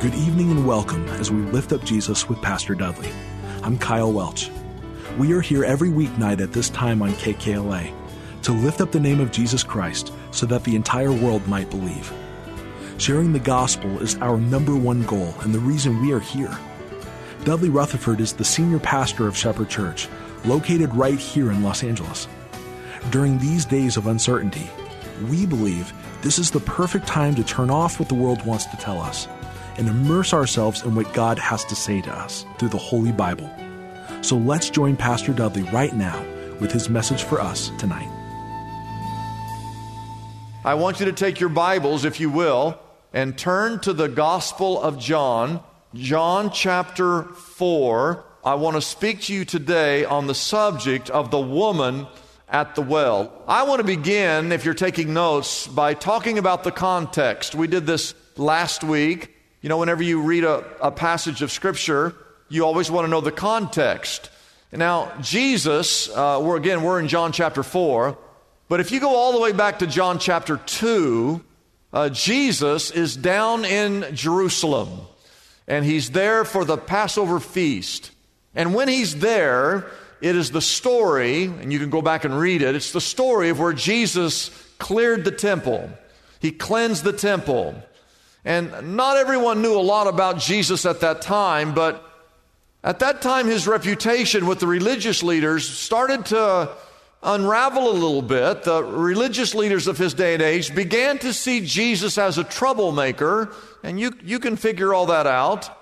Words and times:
Good 0.00 0.14
evening 0.14 0.50
and 0.50 0.66
welcome 0.66 1.06
as 1.08 1.30
we 1.30 1.42
lift 1.42 1.74
up 1.74 1.84
Jesus 1.84 2.26
with 2.26 2.40
Pastor 2.40 2.74
Dudley. 2.74 3.12
I'm 3.62 3.76
Kyle 3.76 4.10
Welch. 4.10 4.50
We 5.18 5.34
are 5.34 5.42
here 5.42 5.62
every 5.62 5.90
weeknight 5.90 6.40
at 6.40 6.54
this 6.54 6.70
time 6.70 7.02
on 7.02 7.12
KKLA 7.12 7.92
to 8.44 8.52
lift 8.52 8.80
up 8.80 8.92
the 8.92 8.98
name 8.98 9.20
of 9.20 9.30
Jesus 9.30 9.62
Christ 9.62 10.14
so 10.30 10.46
that 10.46 10.64
the 10.64 10.74
entire 10.74 11.12
world 11.12 11.46
might 11.46 11.68
believe. 11.68 12.10
Sharing 12.96 13.34
the 13.34 13.40
gospel 13.40 13.98
is 13.98 14.16
our 14.22 14.38
number 14.38 14.74
one 14.74 15.02
goal 15.02 15.34
and 15.40 15.54
the 15.54 15.58
reason 15.58 16.00
we 16.00 16.14
are 16.14 16.18
here. 16.18 16.58
Dudley 17.44 17.68
Rutherford 17.68 18.22
is 18.22 18.32
the 18.32 18.42
senior 18.42 18.78
pastor 18.78 19.28
of 19.28 19.36
Shepherd 19.36 19.68
Church, 19.68 20.08
located 20.46 20.94
right 20.94 21.18
here 21.18 21.50
in 21.50 21.62
Los 21.62 21.84
Angeles. 21.84 22.26
During 23.10 23.36
these 23.36 23.66
days 23.66 23.98
of 23.98 24.06
uncertainty, 24.06 24.70
we 25.28 25.44
believe 25.44 25.92
this 26.22 26.38
is 26.38 26.50
the 26.50 26.60
perfect 26.60 27.06
time 27.06 27.34
to 27.34 27.44
turn 27.44 27.68
off 27.68 28.00
what 28.00 28.08
the 28.08 28.14
world 28.14 28.46
wants 28.46 28.64
to 28.64 28.78
tell 28.78 28.98
us 28.98 29.28
and 29.80 29.88
immerse 29.88 30.34
ourselves 30.34 30.82
in 30.82 30.94
what 30.94 31.12
God 31.14 31.38
has 31.38 31.64
to 31.64 31.74
say 31.74 32.02
to 32.02 32.12
us 32.12 32.44
through 32.58 32.68
the 32.68 32.78
Holy 32.78 33.12
Bible. 33.12 33.50
So 34.20 34.36
let's 34.36 34.68
join 34.68 34.94
Pastor 34.94 35.32
Dudley 35.32 35.62
right 35.72 35.94
now 35.96 36.22
with 36.60 36.70
his 36.70 36.90
message 36.90 37.22
for 37.22 37.40
us 37.40 37.72
tonight. 37.78 38.08
I 40.62 40.74
want 40.74 41.00
you 41.00 41.06
to 41.06 41.12
take 41.12 41.40
your 41.40 41.48
Bibles, 41.48 42.04
if 42.04 42.20
you 42.20 42.28
will, 42.28 42.78
and 43.14 43.36
turn 43.38 43.80
to 43.80 43.94
the 43.94 44.08
Gospel 44.08 44.80
of 44.80 44.98
John, 44.98 45.62
John 45.94 46.52
chapter 46.52 47.22
4. 47.22 48.24
I 48.44 48.54
want 48.56 48.76
to 48.76 48.82
speak 48.82 49.22
to 49.22 49.34
you 49.34 49.46
today 49.46 50.04
on 50.04 50.26
the 50.26 50.34
subject 50.34 51.08
of 51.08 51.30
the 51.30 51.40
woman 51.40 52.06
at 52.50 52.74
the 52.74 52.82
well. 52.82 53.32
I 53.48 53.62
want 53.62 53.80
to 53.80 53.86
begin, 53.86 54.52
if 54.52 54.66
you're 54.66 54.74
taking 54.74 55.14
notes, 55.14 55.66
by 55.66 55.94
talking 55.94 56.36
about 56.36 56.64
the 56.64 56.70
context. 56.70 57.54
We 57.54 57.66
did 57.66 57.86
this 57.86 58.14
last 58.36 58.84
week. 58.84 59.34
You 59.62 59.68
know, 59.68 59.76
whenever 59.76 60.02
you 60.02 60.22
read 60.22 60.44
a, 60.44 60.64
a 60.80 60.90
passage 60.90 61.42
of 61.42 61.52
Scripture, 61.52 62.14
you 62.48 62.64
always 62.64 62.90
want 62.90 63.04
to 63.04 63.10
know 63.10 63.20
the 63.20 63.30
context. 63.30 64.30
Now, 64.72 65.12
Jesus, 65.20 66.08
uh, 66.08 66.40
we're 66.42 66.56
again, 66.56 66.82
we're 66.82 66.98
in 66.98 67.08
John 67.08 67.32
chapter 67.32 67.62
4, 67.62 68.16
but 68.68 68.80
if 68.80 68.90
you 68.90 69.00
go 69.00 69.14
all 69.14 69.32
the 69.32 69.40
way 69.40 69.52
back 69.52 69.80
to 69.80 69.86
John 69.86 70.18
chapter 70.18 70.56
2, 70.56 71.44
uh, 71.92 72.08
Jesus 72.08 72.90
is 72.90 73.16
down 73.16 73.66
in 73.66 74.14
Jerusalem, 74.14 75.00
and 75.68 75.84
he's 75.84 76.10
there 76.12 76.46
for 76.46 76.64
the 76.64 76.78
Passover 76.78 77.38
feast. 77.38 78.12
And 78.54 78.74
when 78.74 78.88
he's 78.88 79.16
there, 79.16 79.90
it 80.22 80.36
is 80.36 80.52
the 80.52 80.62
story, 80.62 81.44
and 81.44 81.70
you 81.70 81.78
can 81.78 81.90
go 81.90 82.00
back 82.00 82.24
and 82.24 82.38
read 82.38 82.62
it, 82.62 82.74
it's 82.74 82.92
the 82.92 83.00
story 83.00 83.50
of 83.50 83.58
where 83.58 83.74
Jesus 83.74 84.50
cleared 84.78 85.24
the 85.24 85.32
temple, 85.32 85.90
he 86.40 86.50
cleansed 86.50 87.04
the 87.04 87.12
temple. 87.12 87.74
And 88.44 88.96
not 88.96 89.16
everyone 89.16 89.62
knew 89.62 89.78
a 89.78 89.82
lot 89.82 90.06
about 90.06 90.38
Jesus 90.38 90.86
at 90.86 91.00
that 91.00 91.22
time, 91.22 91.74
but 91.74 92.06
at 92.82 93.00
that 93.00 93.20
time, 93.20 93.46
his 93.46 93.66
reputation 93.66 94.46
with 94.46 94.60
the 94.60 94.66
religious 94.66 95.22
leaders 95.22 95.68
started 95.68 96.24
to 96.26 96.70
unravel 97.22 97.90
a 97.90 97.92
little 97.92 98.22
bit. 98.22 98.62
The 98.62 98.82
religious 98.82 99.54
leaders 99.54 99.86
of 99.86 99.98
his 99.98 100.14
day 100.14 100.32
and 100.32 100.42
age 100.42 100.74
began 100.74 101.18
to 101.18 101.34
see 101.34 101.60
Jesus 101.60 102.16
as 102.16 102.38
a 102.38 102.44
troublemaker, 102.44 103.54
and 103.82 104.00
you, 104.00 104.12
you 104.24 104.38
can 104.38 104.56
figure 104.56 104.94
all 104.94 105.06
that 105.06 105.26
out. 105.26 105.76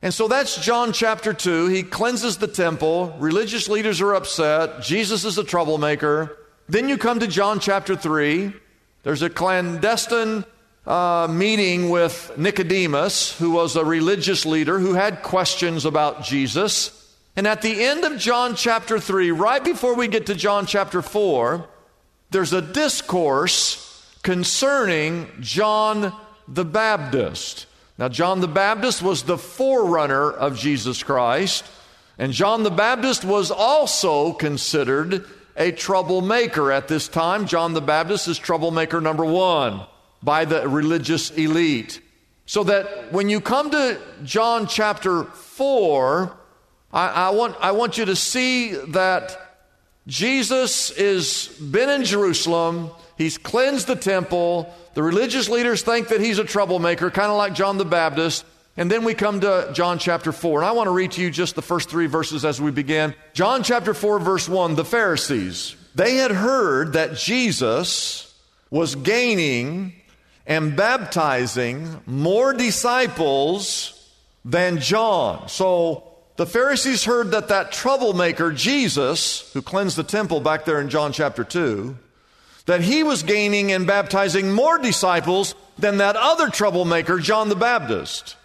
And 0.00 0.14
so 0.14 0.28
that's 0.28 0.56
John 0.64 0.94
chapter 0.94 1.34
2. 1.34 1.66
He 1.66 1.82
cleanses 1.82 2.38
the 2.38 2.46
temple. 2.46 3.14
Religious 3.18 3.68
leaders 3.68 4.00
are 4.00 4.14
upset. 4.14 4.80
Jesus 4.80 5.26
is 5.26 5.36
a 5.36 5.44
troublemaker. 5.44 6.38
Then 6.70 6.88
you 6.88 6.96
come 6.96 7.20
to 7.20 7.26
John 7.26 7.60
chapter 7.60 7.94
3. 7.94 8.54
There's 9.02 9.20
a 9.20 9.28
clandestine 9.28 10.46
uh, 10.90 11.28
meeting 11.30 11.88
with 11.88 12.32
Nicodemus, 12.36 13.38
who 13.38 13.52
was 13.52 13.76
a 13.76 13.84
religious 13.84 14.44
leader 14.44 14.80
who 14.80 14.94
had 14.94 15.22
questions 15.22 15.84
about 15.84 16.24
Jesus. 16.24 17.14
And 17.36 17.46
at 17.46 17.62
the 17.62 17.84
end 17.84 18.02
of 18.02 18.18
John 18.18 18.56
chapter 18.56 18.98
3, 18.98 19.30
right 19.30 19.62
before 19.62 19.94
we 19.94 20.08
get 20.08 20.26
to 20.26 20.34
John 20.34 20.66
chapter 20.66 21.00
4, 21.00 21.64
there's 22.30 22.52
a 22.52 22.60
discourse 22.60 23.86
concerning 24.24 25.28
John 25.38 26.12
the 26.48 26.64
Baptist. 26.64 27.66
Now, 27.96 28.08
John 28.08 28.40
the 28.40 28.48
Baptist 28.48 29.00
was 29.00 29.22
the 29.22 29.38
forerunner 29.38 30.32
of 30.32 30.58
Jesus 30.58 31.04
Christ, 31.04 31.64
and 32.18 32.32
John 32.32 32.64
the 32.64 32.70
Baptist 32.70 33.24
was 33.24 33.52
also 33.52 34.32
considered 34.32 35.24
a 35.56 35.70
troublemaker 35.70 36.72
at 36.72 36.88
this 36.88 37.06
time. 37.06 37.46
John 37.46 37.74
the 37.74 37.80
Baptist 37.80 38.26
is 38.26 38.38
troublemaker 38.38 39.00
number 39.00 39.24
one 39.24 39.86
by 40.22 40.44
the 40.44 40.68
religious 40.68 41.30
elite. 41.30 42.00
So 42.46 42.64
that 42.64 43.12
when 43.12 43.28
you 43.28 43.40
come 43.40 43.70
to 43.70 44.00
John 44.24 44.66
chapter 44.66 45.24
4, 45.24 46.36
I, 46.92 47.08
I, 47.08 47.30
want, 47.30 47.56
I 47.60 47.72
want 47.72 47.96
you 47.96 48.06
to 48.06 48.16
see 48.16 48.72
that 48.88 49.50
Jesus 50.06 50.90
is 50.90 51.48
been 51.60 51.88
in 51.88 52.04
Jerusalem, 52.04 52.90
he's 53.16 53.38
cleansed 53.38 53.86
the 53.86 53.94
temple, 53.94 54.74
the 54.94 55.02
religious 55.02 55.48
leaders 55.48 55.82
think 55.82 56.08
that 56.08 56.20
he's 56.20 56.38
a 56.38 56.44
troublemaker, 56.44 57.10
kind 57.10 57.30
of 57.30 57.36
like 57.36 57.54
John 57.54 57.78
the 57.78 57.84
Baptist. 57.84 58.44
And 58.76 58.90
then 58.90 59.04
we 59.04 59.14
come 59.14 59.40
to 59.40 59.70
John 59.72 59.98
chapter 59.98 60.32
4. 60.32 60.60
And 60.60 60.68
I 60.68 60.72
want 60.72 60.86
to 60.86 60.92
read 60.92 61.12
to 61.12 61.22
you 61.22 61.30
just 61.30 61.54
the 61.54 61.62
first 61.62 61.90
three 61.90 62.06
verses 62.06 62.44
as 62.44 62.60
we 62.60 62.70
begin. 62.70 63.14
John 63.32 63.62
chapter 63.62 63.94
4, 63.94 64.18
verse 64.20 64.48
1 64.48 64.74
The 64.74 64.84
Pharisees, 64.84 65.76
they 65.94 66.16
had 66.16 66.30
heard 66.30 66.94
that 66.94 67.16
Jesus 67.16 68.34
was 68.70 68.94
gaining 68.94 69.99
and 70.46 70.76
baptizing 70.76 72.00
more 72.06 72.52
disciples 72.52 73.96
than 74.44 74.80
John. 74.80 75.48
So 75.48 76.04
the 76.36 76.46
Pharisees 76.46 77.04
heard 77.04 77.32
that 77.32 77.48
that 77.48 77.72
troublemaker, 77.72 78.52
Jesus, 78.52 79.50
who 79.52 79.62
cleansed 79.62 79.96
the 79.96 80.02
temple 80.02 80.40
back 80.40 80.64
there 80.64 80.80
in 80.80 80.88
John 80.88 81.12
chapter 81.12 81.44
2, 81.44 81.96
that 82.66 82.80
he 82.80 83.02
was 83.02 83.22
gaining 83.22 83.72
and 83.72 83.86
baptizing 83.86 84.52
more 84.52 84.78
disciples 84.78 85.54
than 85.78 85.98
that 85.98 86.16
other 86.16 86.48
troublemaker, 86.48 87.18
John 87.18 87.48
the 87.48 87.56
Baptist. 87.56 88.36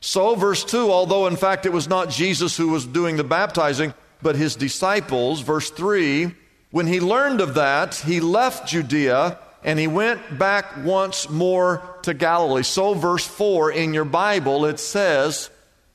So, 0.00 0.34
verse 0.34 0.64
2, 0.64 0.90
although 0.90 1.26
in 1.26 1.36
fact 1.36 1.66
it 1.66 1.72
was 1.72 1.88
not 1.88 2.10
Jesus 2.10 2.56
who 2.56 2.68
was 2.68 2.86
doing 2.86 3.16
the 3.16 3.24
baptizing, 3.24 3.94
but 4.22 4.36
his 4.36 4.56
disciples, 4.56 5.40
verse 5.40 5.70
3, 5.70 6.34
when 6.70 6.86
he 6.86 7.00
learned 7.00 7.40
of 7.40 7.54
that, 7.54 7.94
he 7.94 8.20
left 8.20 8.68
Judea 8.68 9.38
and 9.66 9.80
he 9.80 9.88
went 9.88 10.38
back 10.38 10.84
once 10.84 11.28
more 11.28 11.82
to 12.02 12.14
Galilee. 12.14 12.62
So, 12.62 12.94
verse 12.94 13.26
4 13.26 13.72
in 13.72 13.92
your 13.92 14.04
Bible, 14.04 14.64
it 14.64 14.78
says 14.78 15.50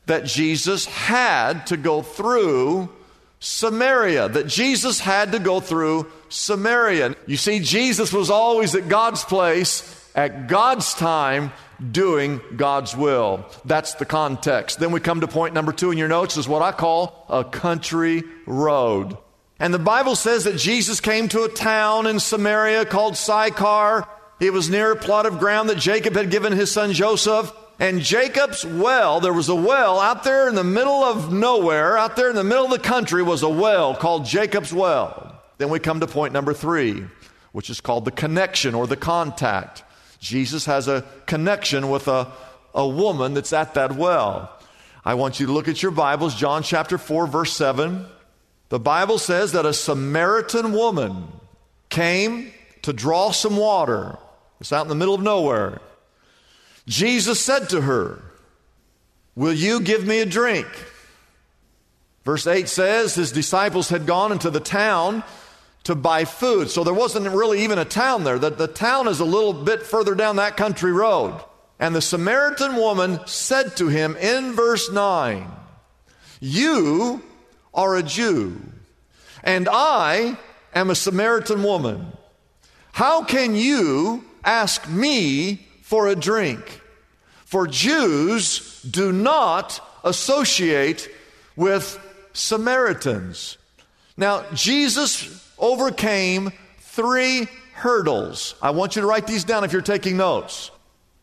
that 0.07 0.25
Jesus 0.25 0.85
had 0.85 1.65
to 1.67 1.77
go 1.77 2.01
through 2.01 2.89
Samaria, 3.39 4.27
that 4.29 4.47
Jesus 4.47 5.00
had 5.00 5.31
to 5.31 5.39
go 5.39 5.62
through 5.62 6.12
Samaria. 6.27 7.15
You 7.25 7.38
see, 7.38 7.62
Jesus 7.62 8.12
was 8.12 8.29
always 8.29 8.75
at 8.75 8.89
God's 8.89 9.23
place, 9.23 10.12
at 10.13 10.47
God's 10.47 10.94
time, 10.94 11.53
doing 11.91 12.41
God's 12.57 12.95
will. 12.95 13.45
That's 13.63 13.95
the 13.95 14.06
context. 14.06 14.79
Then 14.79 14.91
we 14.91 15.00
come 15.00 15.21
to 15.21 15.27
point 15.27 15.53
number 15.53 15.71
two 15.71 15.91
in 15.91 15.97
your 15.97 16.09
notes, 16.09 16.35
is 16.35 16.47
what 16.47 16.62
I 16.62 16.74
call 16.74 17.25
a 17.29 17.45
country 17.45 18.24
road. 18.45 19.17
And 19.62 19.72
the 19.72 19.80
Bible 19.80 20.16
says 20.16 20.46
that 20.46 20.58
Jesus 20.58 21.00
came 21.00 21.30
to 21.30 21.44
a 21.44 21.48
town 21.48 22.08
in 22.08 22.19
Samaria 22.19 22.84
called 22.84 23.16
Sychar. 23.16 24.08
It 24.40 24.52
was 24.52 24.72
near 24.72 24.92
a 24.92 24.96
plot 24.96 25.28
of 25.28 25.38
ground 25.38 25.69
that 25.69 25.78
Jacob 25.78 26.16
had 26.16 26.31
given 26.31 26.52
his 26.52 26.72
son 26.72 26.94
Joseph. 26.94 27.54
And 27.78 28.02
Jacob's 28.02 28.66
well, 28.66 29.19
there 29.19 29.31
was 29.31 29.50
a 29.50 29.56
well 29.56 30.00
out 30.00 30.24
there 30.24 30.50
in 30.50 30.56
the 30.56 30.63
middle 30.63 31.04
of 31.04 31.31
nowhere, 31.31 31.96
out 31.96 32.16
there 32.16 32.31
in 32.31 32.36
the 32.36 32.44
middle 32.44 32.66
of 32.66 32.72
the 32.72 32.80
country 32.80 33.22
was 33.22 33.44
a 33.44 33.50
well 33.50 33.94
called 33.94 34.25
Jacob's 34.25 34.74
well. 34.74 35.40
Then 35.60 35.69
we 35.69 35.78
come 35.78 36.00
to 36.00 36.08
point 36.08 36.34
number 36.34 36.56
three, 36.56 37.06
which 37.52 37.69
is 37.69 37.81
called 37.81 38.06
the 38.06 38.12
connection 38.12 38.74
or 38.74 38.88
the 38.88 38.98
contact. 38.98 39.84
Jesus 40.19 40.66
has 40.66 40.88
a 40.88 41.06
connection 41.28 41.92
with 41.92 42.08
a, 42.08 42.31
a 42.74 42.88
woman 42.88 43.36
that's 43.36 43.54
at 43.54 43.75
that 43.75 43.96
well. 43.96 44.58
I 45.06 45.13
want 45.13 45.40
you 45.40 45.46
to 45.46 45.52
look 45.52 45.68
at 45.68 45.84
your 45.84 45.92
Bibles, 45.92 46.34
John 46.34 46.63
chapter 46.63 46.98
4, 46.98 47.28
verse 47.28 47.54
7. 47.54 48.08
The 48.71 48.79
Bible 48.79 49.18
says 49.18 49.51
that 49.51 49.65
a 49.65 49.73
Samaritan 49.73 50.71
woman 50.71 51.27
came 51.89 52.53
to 52.83 52.94
draw 52.94 53.31
some 53.31 53.57
water. 53.57 54.18
It's 54.62 54.71
out 54.71 54.83
in 54.83 54.88
the 54.88 54.95
middle 54.95 55.13
of 55.13 55.21
nowhere. 55.21 55.81
Jesus 56.88 57.41
said 57.41 57.68
to 57.71 57.81
her, 57.81 58.23
Will 59.35 59.51
you 59.51 59.81
give 59.81 60.07
me 60.07 60.21
a 60.21 60.25
drink? 60.25 60.68
Verse 62.23 62.47
8 62.47 62.69
says 62.69 63.13
his 63.13 63.33
disciples 63.33 63.89
had 63.89 64.06
gone 64.06 64.31
into 64.31 64.50
the 64.50 64.62
town 64.62 65.25
to 65.83 65.94
buy 65.94 66.24
food. 66.24 66.69
So 66.69 66.85
there 66.85 66.94
wasn't 66.94 67.27
really 67.27 67.63
even 67.63 67.77
a 67.77 67.83
town 67.83 68.24
there. 68.24 68.39
The, 68.39 68.51
the 68.51 68.67
town 68.67 69.09
is 69.09 69.19
a 69.19 69.25
little 69.25 69.51
bit 69.51 69.83
further 69.83 70.15
down 70.15 70.38
that 70.38 70.56
country 70.56 70.94
road. 70.94 71.38
And 71.77 71.94
the 71.94 72.01
Samaritan 72.01 72.77
woman 72.77 73.19
said 73.25 73.75
to 73.77 73.89
him 73.89 74.15
in 74.15 74.53
verse 74.53 74.89
9, 74.89 75.45
You 76.39 77.21
are 77.73 77.95
a 77.95 78.03
Jew, 78.03 78.62
and 79.44 79.68
I 79.71 80.38
am 80.73 80.89
a 80.89 80.95
Samaritan 80.95 81.63
woman. 81.63 82.12
How 82.91 83.23
can 83.23 83.56
you 83.56 84.25
ask 84.44 84.89
me 84.89 85.68
for 85.81 86.07
a 86.07 86.15
drink? 86.15 86.81
For 87.45 87.68
Jews 87.68 88.81
do 88.83 89.12
not 89.12 89.79
associate 90.03 91.09
with 91.56 92.00
Samaritans. 92.33 93.57
Now, 94.17 94.45
Jesus 94.53 95.51
overcame 95.57 96.51
three 96.79 97.47
hurdles. 97.74 98.56
I 98.62 98.71
want 98.71 98.95
you 98.95 99.01
to 99.01 99.07
write 99.07 99.27
these 99.27 99.44
down 99.44 99.63
if 99.63 99.74
you're 99.74 99.81
taking 99.81 100.17
notes. 100.17 100.71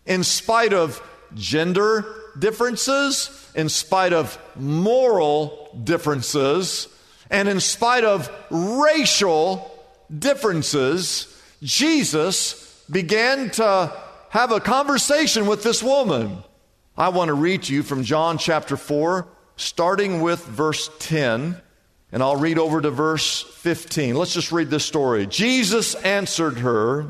In 0.06 0.24
spite 0.24 0.72
of 0.72 1.02
gender 1.34 2.04
differences, 2.38 3.50
in 3.54 3.68
spite 3.68 4.12
of 4.12 4.38
moral 4.56 5.78
differences, 5.84 6.88
and 7.30 7.48
in 7.48 7.60
spite 7.60 8.04
of 8.04 8.30
racial 8.50 9.70
differences, 10.16 11.34
Jesus 11.62 12.84
began 12.90 13.50
to 13.50 13.92
have 14.30 14.52
a 14.52 14.60
conversation 14.60 15.46
with 15.46 15.62
this 15.62 15.82
woman. 15.82 16.42
I 16.96 17.10
want 17.10 17.28
to 17.28 17.34
read 17.34 17.64
to 17.64 17.74
you 17.74 17.82
from 17.82 18.04
John 18.04 18.38
chapter 18.38 18.76
4, 18.76 19.26
starting 19.56 20.20
with 20.20 20.44
verse 20.44 20.90
10, 20.98 21.60
and 22.10 22.22
I'll 22.22 22.36
read 22.36 22.58
over 22.58 22.80
to 22.80 22.90
verse 22.90 23.42
15. 23.42 24.14
Let's 24.16 24.32
just 24.32 24.52
read 24.52 24.70
this 24.70 24.84
story. 24.84 25.26
Jesus 25.26 25.94
answered 25.96 26.58
her, 26.58 27.06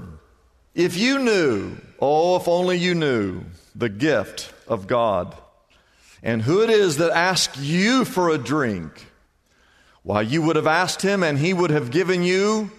If 0.74 0.96
you 0.96 1.18
knew, 1.18 1.76
oh, 2.00 2.36
if 2.36 2.48
only 2.48 2.76
you 2.78 2.94
knew 2.94 3.44
the 3.78 3.88
gift 3.88 4.52
of 4.66 4.88
God, 4.88 5.36
and 6.22 6.42
who 6.42 6.62
it 6.62 6.68
is 6.68 6.96
that 6.96 7.12
asks 7.12 7.58
you 7.58 8.04
for 8.04 8.28
a 8.28 8.36
drink, 8.36 9.06
why, 10.02 10.22
you 10.22 10.42
would 10.42 10.56
have 10.56 10.66
asked 10.66 11.02
him, 11.02 11.22
and 11.22 11.38
he 11.38 11.54
would 11.54 11.70
have 11.70 11.90
given 11.90 12.22
you 12.22 12.70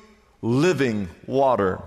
living 0.41 1.07
water. 1.25 1.81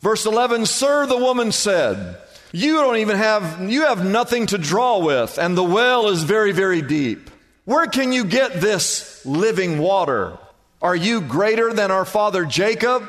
Verse 0.00 0.24
11, 0.24 0.66
Sir, 0.66 1.06
the 1.06 1.16
woman 1.16 1.52
said, 1.52 2.16
You 2.52 2.76
don't 2.76 2.98
even 2.98 3.16
have, 3.16 3.70
you 3.70 3.86
have 3.86 4.04
nothing 4.04 4.46
to 4.46 4.58
draw 4.58 4.98
with, 5.04 5.38
and 5.38 5.56
the 5.56 5.64
well 5.64 6.08
is 6.08 6.22
very, 6.22 6.52
very 6.52 6.80
deep. 6.80 7.30
Where 7.64 7.86
can 7.86 8.12
you 8.12 8.24
get 8.24 8.60
this 8.60 9.24
living 9.26 9.78
water? 9.78 10.38
Are 10.80 10.96
you 10.96 11.20
greater 11.20 11.72
than 11.72 11.90
our 11.90 12.04
father 12.04 12.44
Jacob, 12.44 13.02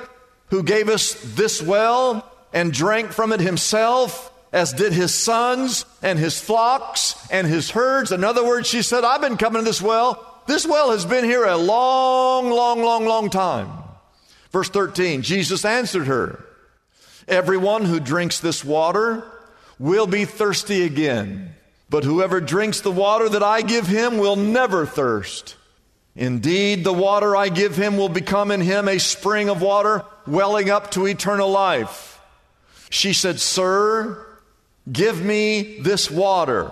who 0.50 0.64
gave 0.64 0.90
us 0.90 1.14
this 1.36 1.62
well 1.62 2.30
and 2.54 2.74
drank 2.74 3.12
from 3.12 3.32
it 3.32 3.42
himself, 3.42 4.32
as 4.56 4.72
did 4.72 4.94
his 4.94 5.14
sons 5.14 5.86
and 6.02 6.18
his 6.18 6.40
flocks 6.40 7.28
and 7.30 7.46
his 7.46 7.72
herds? 7.72 8.14
In 8.14 8.24
other 8.24 8.44
words, 8.44 8.70
she 8.70 8.82
said, 8.82 9.04
I've 9.04 9.20
been 9.20 9.36
coming 9.36 9.62
to 9.62 9.66
this 9.66 9.82
well. 9.82 10.42
This 10.48 10.66
well 10.66 10.92
has 10.92 11.06
been 11.06 11.26
here 11.26 11.44
a 11.44 11.58
long, 11.58 12.50
long, 12.50 12.82
long, 12.82 13.06
long 13.06 13.30
time. 13.30 13.70
Verse 14.52 14.70
13 14.70 15.24
Jesus 15.24 15.66
answered 15.66 16.08
her, 16.08 16.46
Everyone 17.28 17.84
who 17.84 18.00
drinks 18.00 18.40
this 18.40 18.64
water 18.64 19.26
will 19.78 20.08
be 20.08 20.24
thirsty 20.24 20.84
again, 20.84 21.54
but 21.90 22.06
whoever 22.06 22.40
drinks 22.40 22.80
the 22.80 22.92
water 22.92 23.28
that 23.28 23.44
I 23.44 23.62
give 23.62 23.88
him 23.88 24.20
will 24.20 24.38
never 24.38 24.86
thirst. 24.86 25.58
Indeed, 26.16 26.86
the 26.86 26.94
water 26.94 27.36
I 27.36 27.50
give 27.50 27.76
him 27.76 27.98
will 27.98 28.08
become 28.08 28.52
in 28.52 28.62
him 28.62 28.88
a 28.88 29.00
spring 29.00 29.50
of 29.50 29.62
water 29.62 30.06
welling 30.26 30.70
up 30.70 30.92
to 30.92 31.08
eternal 31.08 31.52
life. 31.52 32.22
She 32.90 33.12
said, 33.12 33.42
Sir, 33.42 34.26
give 34.92 35.24
me 35.24 35.80
this 35.80 36.12
water 36.12 36.72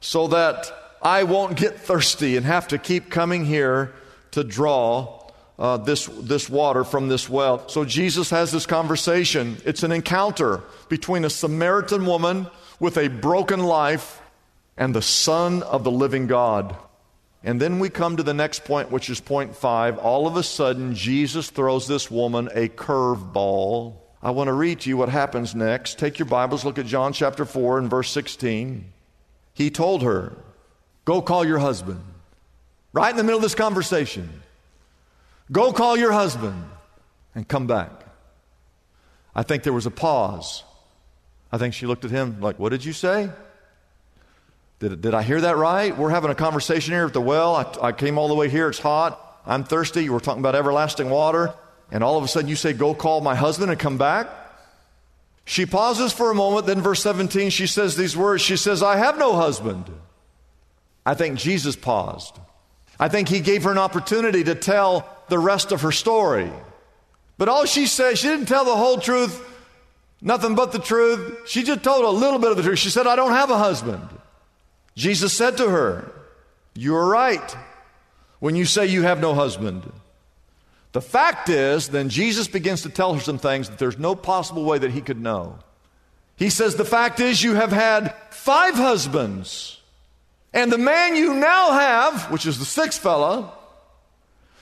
so 0.00 0.28
that 0.28 0.72
I 1.02 1.24
won't 1.24 1.56
get 1.56 1.78
thirsty 1.78 2.36
and 2.36 2.46
have 2.46 2.68
to 2.68 2.78
keep 2.78 3.10
coming 3.10 3.44
here 3.44 3.92
to 4.32 4.44
draw 4.44 5.30
uh, 5.58 5.76
this, 5.76 6.06
this 6.06 6.48
water 6.48 6.84
from 6.84 7.08
this 7.08 7.28
well. 7.28 7.68
So 7.68 7.84
Jesus 7.84 8.30
has 8.30 8.52
this 8.52 8.66
conversation. 8.66 9.56
It's 9.64 9.82
an 9.82 9.92
encounter 9.92 10.62
between 10.88 11.24
a 11.24 11.30
Samaritan 11.30 12.06
woman 12.06 12.46
with 12.78 12.96
a 12.96 13.08
broken 13.08 13.60
life 13.60 14.20
and 14.76 14.94
the 14.94 15.02
Son 15.02 15.62
of 15.64 15.82
the 15.82 15.90
living 15.90 16.28
God. 16.28 16.76
And 17.42 17.60
then 17.60 17.78
we 17.78 17.88
come 17.88 18.16
to 18.16 18.22
the 18.22 18.34
next 18.34 18.64
point, 18.64 18.90
which 18.90 19.10
is 19.10 19.20
point 19.20 19.56
five. 19.56 19.98
All 19.98 20.26
of 20.26 20.36
a 20.36 20.42
sudden, 20.42 20.94
Jesus 20.94 21.50
throws 21.50 21.86
this 21.86 22.10
woman 22.10 22.48
a 22.52 22.68
curveball. 22.68 23.96
I 24.22 24.32
want 24.32 24.48
to 24.48 24.52
read 24.52 24.80
to 24.80 24.90
you 24.90 24.96
what 24.96 25.08
happens 25.08 25.54
next. 25.54 25.98
Take 25.98 26.18
your 26.18 26.26
Bibles, 26.26 26.64
look 26.64 26.78
at 26.78 26.86
John 26.86 27.12
chapter 27.12 27.44
4 27.44 27.78
and 27.78 27.88
verse 27.88 28.10
16. 28.10 28.92
He 29.54 29.70
told 29.70 30.02
her, 30.02 30.36
Go 31.04 31.22
call 31.22 31.44
your 31.44 31.58
husband. 31.58 32.00
Right 32.92 33.10
in 33.10 33.16
the 33.16 33.22
middle 33.22 33.38
of 33.38 33.42
this 33.42 33.54
conversation. 33.54 34.42
Go 35.52 35.72
call 35.72 35.96
your 35.96 36.12
husband 36.12 36.64
and 37.34 37.46
come 37.46 37.66
back. 37.66 37.90
I 39.34 39.42
think 39.42 39.62
there 39.62 39.72
was 39.72 39.86
a 39.86 39.90
pause. 39.90 40.64
I 41.52 41.58
think 41.58 41.74
she 41.74 41.86
looked 41.86 42.04
at 42.04 42.10
him 42.10 42.40
like, 42.40 42.58
What 42.58 42.70
did 42.70 42.84
you 42.84 42.92
say? 42.92 43.30
Did, 44.80 45.00
did 45.00 45.14
I 45.14 45.22
hear 45.22 45.40
that 45.40 45.56
right? 45.56 45.96
We're 45.96 46.10
having 46.10 46.30
a 46.30 46.34
conversation 46.34 46.92
here 46.92 47.06
at 47.06 47.12
the 47.12 47.20
well. 47.20 47.54
I, 47.54 47.88
I 47.88 47.92
came 47.92 48.18
all 48.18 48.28
the 48.28 48.34
way 48.34 48.48
here. 48.48 48.68
It's 48.68 48.78
hot. 48.78 49.40
I'm 49.46 49.64
thirsty. 49.64 50.08
We're 50.10 50.20
talking 50.20 50.40
about 50.40 50.54
everlasting 50.54 51.08
water. 51.08 51.54
And 51.90 52.04
all 52.04 52.18
of 52.18 52.24
a 52.24 52.28
sudden 52.28 52.48
you 52.48 52.56
say, 52.56 52.72
Go 52.72 52.94
call 52.94 53.20
my 53.20 53.34
husband 53.34 53.70
and 53.70 53.80
come 53.80 53.98
back. 53.98 54.28
She 55.44 55.64
pauses 55.64 56.12
for 56.12 56.30
a 56.30 56.34
moment. 56.34 56.66
Then, 56.66 56.82
verse 56.82 57.02
17, 57.02 57.50
she 57.50 57.66
says 57.66 57.96
these 57.96 58.16
words 58.16 58.42
She 58.42 58.56
says, 58.56 58.82
I 58.82 58.96
have 58.96 59.18
no 59.18 59.34
husband. 59.34 59.90
I 61.06 61.14
think 61.14 61.38
Jesus 61.38 61.74
paused. 61.74 62.38
I 63.00 63.08
think 63.08 63.28
he 63.28 63.40
gave 63.40 63.64
her 63.64 63.70
an 63.70 63.78
opportunity 63.78 64.44
to 64.44 64.54
tell 64.54 65.08
the 65.28 65.38
rest 65.38 65.72
of 65.72 65.82
her 65.82 65.92
story. 65.92 66.50
But 67.38 67.48
all 67.48 67.64
she 67.64 67.86
said, 67.86 68.18
she 68.18 68.26
didn't 68.26 68.46
tell 68.46 68.64
the 68.64 68.76
whole 68.76 68.98
truth, 68.98 69.42
nothing 70.20 70.54
but 70.54 70.72
the 70.72 70.80
truth. 70.80 71.48
She 71.48 71.62
just 71.62 71.82
told 71.82 72.04
a 72.04 72.10
little 72.10 72.38
bit 72.38 72.50
of 72.50 72.56
the 72.56 72.62
truth. 72.62 72.80
She 72.80 72.90
said, 72.90 73.06
I 73.06 73.16
don't 73.16 73.30
have 73.30 73.50
a 73.50 73.56
husband. 73.56 74.06
Jesus 74.96 75.32
said 75.32 75.56
to 75.58 75.70
her, 75.70 76.12
You 76.74 76.96
are 76.96 77.08
right 77.08 77.56
when 78.40 78.56
you 78.56 78.64
say 78.64 78.86
you 78.86 79.02
have 79.02 79.20
no 79.20 79.32
husband. 79.32 79.90
The 80.92 81.00
fact 81.02 81.48
is, 81.48 81.88
then 81.88 82.08
Jesus 82.08 82.48
begins 82.48 82.82
to 82.82 82.88
tell 82.88 83.14
her 83.14 83.20
some 83.20 83.38
things 83.38 83.68
that 83.68 83.78
there's 83.78 83.98
no 83.98 84.14
possible 84.14 84.64
way 84.64 84.78
that 84.78 84.90
he 84.90 85.00
could 85.00 85.20
know. 85.20 85.58
He 86.36 86.50
says, 86.50 86.76
The 86.76 86.84
fact 86.84 87.20
is, 87.20 87.42
you 87.42 87.54
have 87.54 87.72
had 87.72 88.14
five 88.30 88.74
husbands, 88.74 89.80
and 90.54 90.72
the 90.72 90.78
man 90.78 91.16
you 91.16 91.34
now 91.34 91.72
have, 91.72 92.30
which 92.30 92.46
is 92.46 92.58
the 92.58 92.64
sixth 92.64 93.00
fellow, 93.00 93.52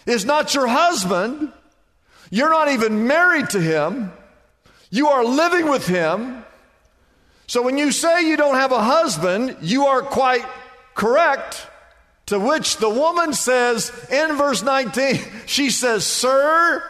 is 0.05 0.25
not 0.25 0.55
your 0.55 0.67
husband. 0.67 1.53
You're 2.31 2.51
not 2.51 2.69
even 2.71 3.07
married 3.07 3.51
to 3.51 3.61
him. 3.61 4.13
You 4.91 5.09
are 5.09 5.25
living 5.25 5.69
with 5.69 5.87
him. 5.87 6.45
So 7.47 7.63
when 7.63 7.79
you 7.79 7.93
say 7.93 8.29
you 8.29 8.37
don't 8.37 8.57
have 8.57 8.73
a 8.73 8.83
husband, 8.83 9.57
you 9.61 9.87
are 9.87 10.03
quite 10.03 10.45
correct. 10.95 11.67
To 12.27 12.41
which 12.41 12.79
the 12.79 12.91
woman 12.91 13.33
says 13.33 13.93
in 14.11 14.37
verse 14.37 14.63
19, 14.63 15.21
she 15.47 15.71
says, 15.71 16.05
Sir, 16.05 16.83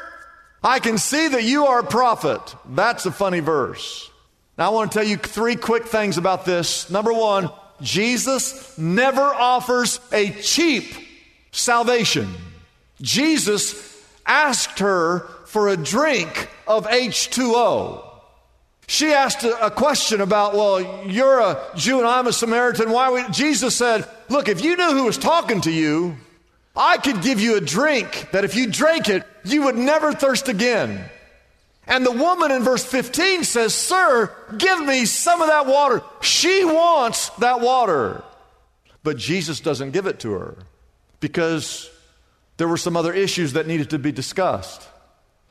I 0.62 0.78
can 0.78 0.98
see 0.98 1.28
that 1.28 1.44
you 1.44 1.66
are 1.66 1.80
a 1.80 1.86
prophet. 1.86 2.40
That's 2.70 3.04
a 3.04 3.12
funny 3.12 3.40
verse. 3.40 4.10
Now 4.56 4.70
I 4.70 4.74
want 4.74 4.92
to 4.92 4.98
tell 4.98 5.06
you 5.06 5.18
three 5.18 5.56
quick 5.56 5.84
things 5.84 6.16
about 6.16 6.46
this. 6.46 6.88
Number 6.88 7.12
one, 7.12 7.50
Jesus 7.82 8.76
never 8.78 9.20
offers 9.20 10.00
a 10.10 10.30
cheap 10.30 10.94
salvation. 11.52 12.32
Jesus 13.02 14.02
asked 14.24 14.78
her 14.78 15.20
for 15.44 15.68
a 15.68 15.76
drink 15.76 16.48
of 16.66 16.86
H2O. 16.86 18.04
She 18.88 19.12
asked 19.12 19.44
a, 19.44 19.70
question 19.70 20.20
about, 20.20 20.54
well, 20.54 21.06
you're 21.06 21.40
a 21.40 21.60
Jew 21.76 21.98
and 21.98 22.06
I'm 22.06 22.26
a 22.26 22.32
Samaritan. 22.32 22.90
Why? 22.90 23.10
We? 23.10 23.24
Jesus 23.32 23.74
said, 23.74 24.08
look, 24.28 24.48
if 24.48 24.62
you 24.62 24.76
knew 24.76 24.92
who 24.92 25.04
was 25.04 25.18
talking 25.18 25.60
to 25.62 25.70
you, 25.70 26.16
I 26.74 26.98
could 26.98 27.22
give 27.22 27.40
you 27.40 27.56
a 27.56 27.60
drink 27.60 28.28
that 28.32 28.44
if 28.44 28.54
you 28.54 28.70
drank 28.70 29.08
it, 29.08 29.24
you 29.44 29.64
would 29.64 29.76
never 29.76 30.12
thirst 30.12 30.48
again. 30.48 31.04
And 31.86 32.04
the 32.04 32.12
woman 32.12 32.50
in 32.50 32.62
verse 32.62 32.84
15 32.84 33.44
says, 33.44 33.74
Sir, 33.74 34.32
give 34.58 34.80
me 34.84 35.06
some 35.06 35.40
of 35.40 35.48
that 35.48 35.66
water. 35.66 36.02
She 36.20 36.64
wants 36.64 37.30
that 37.38 37.60
water. 37.60 38.24
But 39.02 39.16
Jesus 39.16 39.60
doesn't 39.60 39.92
give 39.92 40.06
it 40.06 40.20
to 40.20 40.32
her 40.32 40.56
because 41.20 41.90
There 42.56 42.68
were 42.68 42.76
some 42.76 42.96
other 42.96 43.12
issues 43.12 43.52
that 43.52 43.66
needed 43.66 43.90
to 43.90 43.98
be 43.98 44.12
discussed. 44.12 44.88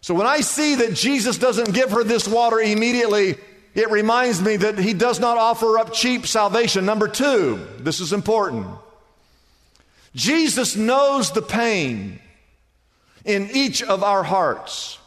So 0.01 0.13
when 0.13 0.27
I 0.27 0.41
see 0.41 0.75
that 0.75 0.93
Jesus 0.93 1.37
doesn't 1.37 1.73
give 1.73 1.91
her 1.91 2.03
this 2.03 2.27
water 2.27 2.59
immediately, 2.59 3.35
it 3.75 3.91
reminds 3.91 4.41
me 4.41 4.55
that 4.55 4.79
he 4.79 4.93
does 4.93 5.19
not 5.19 5.37
offer 5.37 5.77
up 5.77 5.93
cheap 5.93 6.25
salvation. 6.25 6.85
Number 6.85 7.09
two, 7.09 7.67
this 7.79 7.99
is 7.99 8.13
important. 8.13 8.67
Jesus 10.15 10.77
knows 10.77 11.31
the 11.31 11.41
pain 11.41 12.19
in 13.25 13.49
each 13.53 13.83
of 13.83 14.01
our 14.01 14.23
hearts. 14.23 14.97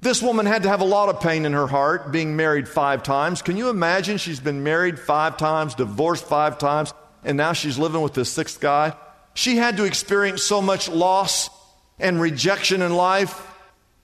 This 0.00 0.22
woman 0.22 0.46
had 0.46 0.62
to 0.62 0.68
have 0.68 0.80
a 0.80 0.84
lot 0.84 1.08
of 1.08 1.20
pain 1.20 1.44
in 1.44 1.54
her 1.54 1.66
heart 1.66 2.12
being 2.12 2.36
married 2.36 2.68
five 2.68 3.02
times. 3.02 3.42
Can 3.42 3.56
you 3.56 3.68
imagine 3.68 4.18
she's 4.18 4.38
been 4.38 4.62
married 4.62 5.00
five 5.00 5.36
times, 5.36 5.74
divorced 5.74 6.24
five 6.24 6.58
times, 6.58 6.94
and 7.24 7.36
now 7.36 7.52
she's 7.52 7.78
living 7.78 8.00
with 8.00 8.14
this 8.14 8.30
sixth 8.30 8.60
guy? 8.60 8.92
She 9.34 9.56
had 9.56 9.78
to 9.78 9.84
experience 9.84 10.44
so 10.44 10.62
much 10.62 10.88
loss 10.88 11.50
and 11.98 12.20
rejection 12.20 12.82
in 12.82 12.94
life. 12.94 13.44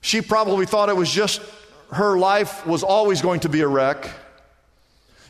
She 0.00 0.20
probably 0.20 0.66
thought 0.66 0.88
it 0.88 0.96
was 0.96 1.12
just 1.12 1.40
her 1.92 2.16
life 2.18 2.66
was 2.66 2.82
always 2.82 3.20
going 3.20 3.40
to 3.40 3.48
be 3.48 3.60
a 3.60 3.68
wreck. 3.68 4.08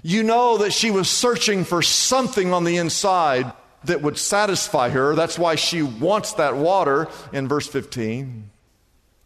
You 0.03 0.23
know 0.23 0.59
that 0.59 0.73
she 0.73 0.91
was 0.91 1.09
searching 1.09 1.65
for 1.65 1.83
something 1.83 2.53
on 2.53 2.65
the 2.65 2.77
inside 2.77 3.53
that 3.85 4.03
would 4.03 4.19
satisfy 4.19 4.89
her. 4.91 5.15
That's 5.15 5.39
why 5.39 5.57
she 5.57 5.83
wants 5.83 6.35
that 6.35 6.57
water 6.57 7.09
in 7.33 7.49
verse 7.49 7.67
15. 7.67 8.51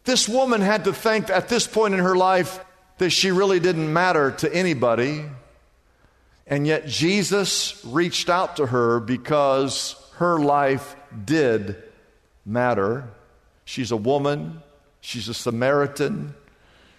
This 0.05 0.29
woman 0.29 0.61
had 0.61 0.85
to 0.85 0.93
think 0.93 1.31
at 1.31 1.49
this 1.49 1.67
point 1.67 1.95
in 1.95 2.01
her 2.01 2.17
life 2.17 2.65
that 2.99 3.11
she 3.11 3.31
really 3.31 3.61
didn't 3.61 3.93
matter 3.93 4.31
to 4.33 4.55
anybody. 4.55 5.25
And 6.47 6.67
yet 6.67 6.87
Jesus 6.87 7.85
reached 7.85 8.31
out 8.31 8.57
to 8.57 8.67
her 8.67 9.01
because 9.01 9.97
her 10.17 10.39
life 10.39 10.97
did 11.25 11.77
matter. 12.47 13.09
She's 13.65 13.91
a 13.91 13.97
woman, 13.97 14.63
she's 15.01 15.29
a 15.29 15.35
Samaritan. 15.35 16.35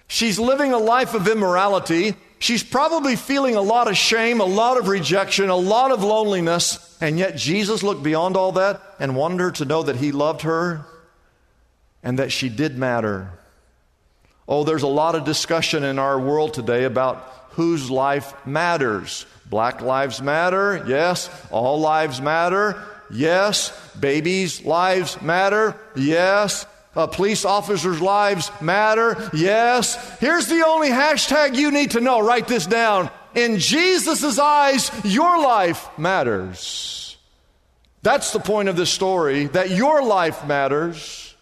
She's 0.07 0.39
living 0.39 0.73
a 0.73 0.77
life 0.77 1.13
of 1.13 1.27
immorality. 1.27 2.15
She's 2.39 2.63
probably 2.63 3.15
feeling 3.15 3.55
a 3.55 3.61
lot 3.61 3.87
of 3.87 3.97
shame, 3.97 4.39
a 4.41 4.45
lot 4.45 4.77
of 4.77 4.87
rejection, 4.87 5.49
a 5.49 5.55
lot 5.55 5.91
of 5.91 6.03
loneliness. 6.03 6.97
And 7.01 7.19
yet 7.19 7.35
Jesus 7.35 7.83
looked 7.83 8.03
beyond 8.03 8.37
all 8.37 8.53
that 8.53 8.81
and 8.99 9.15
wanted 9.15 9.39
her 9.39 9.51
to 9.51 9.65
know 9.65 9.83
that 9.83 9.97
He 9.97 10.11
loved 10.11 10.41
her 10.41 10.85
and 12.03 12.19
that 12.19 12.31
she 12.31 12.49
did 12.49 12.77
matter. 12.77 13.31
Oh, 14.47 14.63
there's 14.63 14.83
a 14.83 14.87
lot 14.87 15.15
of 15.15 15.25
discussion 15.25 15.83
in 15.83 15.99
our 15.99 16.19
world 16.19 16.53
today 16.53 16.85
about 16.85 17.17
whose 17.51 17.89
life 17.91 18.33
matters. 18.45 19.25
Black 19.49 19.81
lives 19.81 20.21
matter, 20.21 20.85
yes. 20.87 21.29
All 21.51 21.79
lives 21.79 22.21
matter, 22.21 22.81
yes. 23.11 23.71
Babies' 23.99 24.63
lives 24.63 25.21
matter, 25.21 25.75
yes. 25.95 26.65
Uh, 26.97 27.05
police 27.05 27.45
officers' 27.45 28.01
lives 28.01 28.51
matter, 28.59 29.29
yes. 29.31 30.17
Here's 30.19 30.47
the 30.47 30.65
only 30.65 30.89
hashtag 30.89 31.55
you 31.55 31.69
need 31.69 31.91
to 31.91 32.01
know. 32.01 32.19
Write 32.19 32.47
this 32.47 32.65
down. 32.65 33.11
In 33.35 33.59
Jesus' 33.59 34.39
eyes, 34.39 34.89
your 35.03 35.39
life 35.39 35.95
matters. 35.99 37.15
That's 38.01 38.33
the 38.33 38.39
point 38.39 38.67
of 38.67 38.75
this 38.75 38.89
story, 38.89 39.45
that 39.47 39.69
your 39.69 40.01
life 40.01 40.47
matters. 40.47 41.35